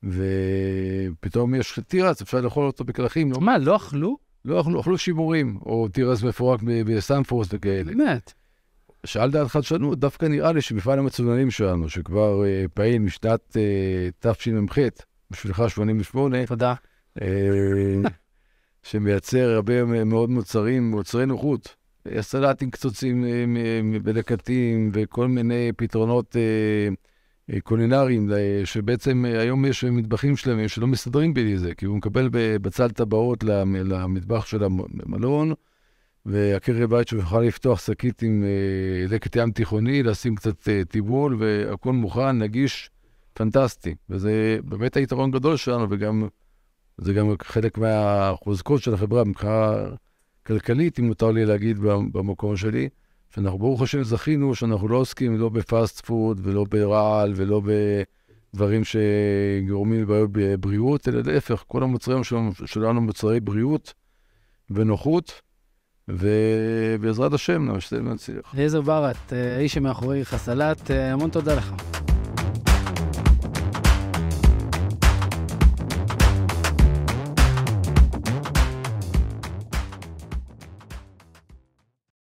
ופתאום 0.04 1.56
יש 1.56 1.80
תירס, 1.88 2.22
אפשר 2.22 2.42
לאכול 2.42 2.66
אותו 2.66 2.84
בקלחים. 2.84 3.32
לא? 3.32 3.42
מה, 3.42 3.58
לא 3.58 3.76
אכלו? 3.76 4.18
לא 4.46 4.62
אכלו, 4.62 4.82
אכלו 4.82 4.98
שימורים, 4.98 5.60
או 5.66 5.88
תירס 5.88 6.24
מפורק 6.24 6.60
בסנפורס 6.64 7.48
וכאלה. 7.52 7.84
באמת? 7.84 8.34
שאל 9.06 9.32
דעת 9.32 9.48
חדשנות, 9.48 10.00
דווקא 10.00 10.26
נראה 10.26 10.52
לי 10.52 10.62
שמפעל 10.62 11.00
המצוננים 11.00 11.52
שלנו, 11.52 11.90
שכבר 11.90 12.46
אה, 12.46 12.66
פעיל 12.74 13.00
משנת 13.00 13.58
אה, 13.58 14.34
תשמ"ח, 14.34 14.78
בשבילך 15.32 15.64
88, 15.70 16.46
תודה. 16.46 16.74
אה, 17.22 18.10
שמייצר 18.84 19.50
הרבה 19.50 20.04
מאוד 20.06 20.30
מוצרים, 20.30 20.92
מוצרי 20.92 21.26
נוחות. 21.26 21.76
סלטים 22.22 22.72
קצוצים 22.72 23.26
בלקטים 24.04 24.92
אה, 24.96 25.02
וכל 25.04 25.28
מיני 25.28 25.72
פתרונות 25.78 26.36
אה, 26.36 27.60
קולינריים, 27.62 28.30
שבעצם 28.66 29.26
היום 29.26 29.66
יש 29.66 29.84
מטבחים 29.84 30.38
שלמים 30.38 30.68
שלא 30.68 30.88
מסתדרים 30.88 31.34
בלי 31.34 31.58
זה, 31.58 31.76
כי 31.76 31.86
הוא 31.86 31.98
מקבל 31.98 32.30
בצל 32.32 32.90
טבעות 32.90 33.44
למטבח 33.44 34.46
של 34.46 34.64
המלון, 34.64 35.54
ועקרת 36.26 36.90
בית 36.90 37.08
שהוא 37.08 37.22
יכול 37.22 37.46
לפתוח 37.46 37.80
שקית 37.80 38.22
עם 38.22 38.44
לקט 39.10 39.36
ים 39.36 39.52
תיכוני, 39.52 40.04
לשים 40.04 40.36
קצת 40.36 40.70
טיבול, 40.90 41.36
והכל 41.40 41.94
מוכן, 41.94 42.38
נגיש, 42.38 42.90
פנטסטי. 43.34 43.96
וזה 44.10 44.60
באמת 44.64 44.98
היתרון 44.98 45.32
גדול 45.32 45.58
שלנו, 45.58 45.88
וגם 45.90 46.28
זה 46.98 47.14
גם 47.14 47.30
חלק 47.44 47.78
מהחוזקות 47.78 48.82
של 48.82 48.94
החברה 48.94 49.24
מבחינה 49.24 49.74
כלכלית, 50.46 51.00
אם 51.00 51.08
מותר 51.08 51.32
לי 51.32 51.46
להגיד 51.46 51.80
במקום 52.12 52.58
שלי, 52.58 52.90
שאנחנו 53.36 53.58
ברוך 53.58 53.82
השם 53.82 54.04
זכינו 54.04 54.56
שאנחנו 54.56 54.88
לא 54.88 54.98
עוסקים 54.98 55.38
לא 55.38 55.50
בפאסט 55.50 56.06
פוד 56.06 56.40
ולא 56.44 56.66
ברעל 56.70 57.34
ולא 57.36 57.62
בדברים 58.54 58.82
שגורמים 58.84 60.02
לבעיות 60.02 60.30
בבריאות, 60.34 61.08
אלא 61.08 61.22
להפך, 61.22 61.64
כל 61.68 61.84
המוצרים 61.84 62.22
שלנו, 62.66 63.02
מוצרי 63.02 63.40
בריאות 63.40 63.94
ונוחות. 64.70 65.42
ובעזרת 66.10 67.34
השם 67.34 67.72
נשתדל 67.72 68.08
ונצליח. 68.08 68.56
אליעזר 68.56 68.82
ברת, 68.82 69.34
האיש 69.34 69.74
שמאחורי 69.74 70.26
חסלת, 70.26 70.92
המון 70.92 71.30
תודה 71.30 71.56
לך. 71.56 71.74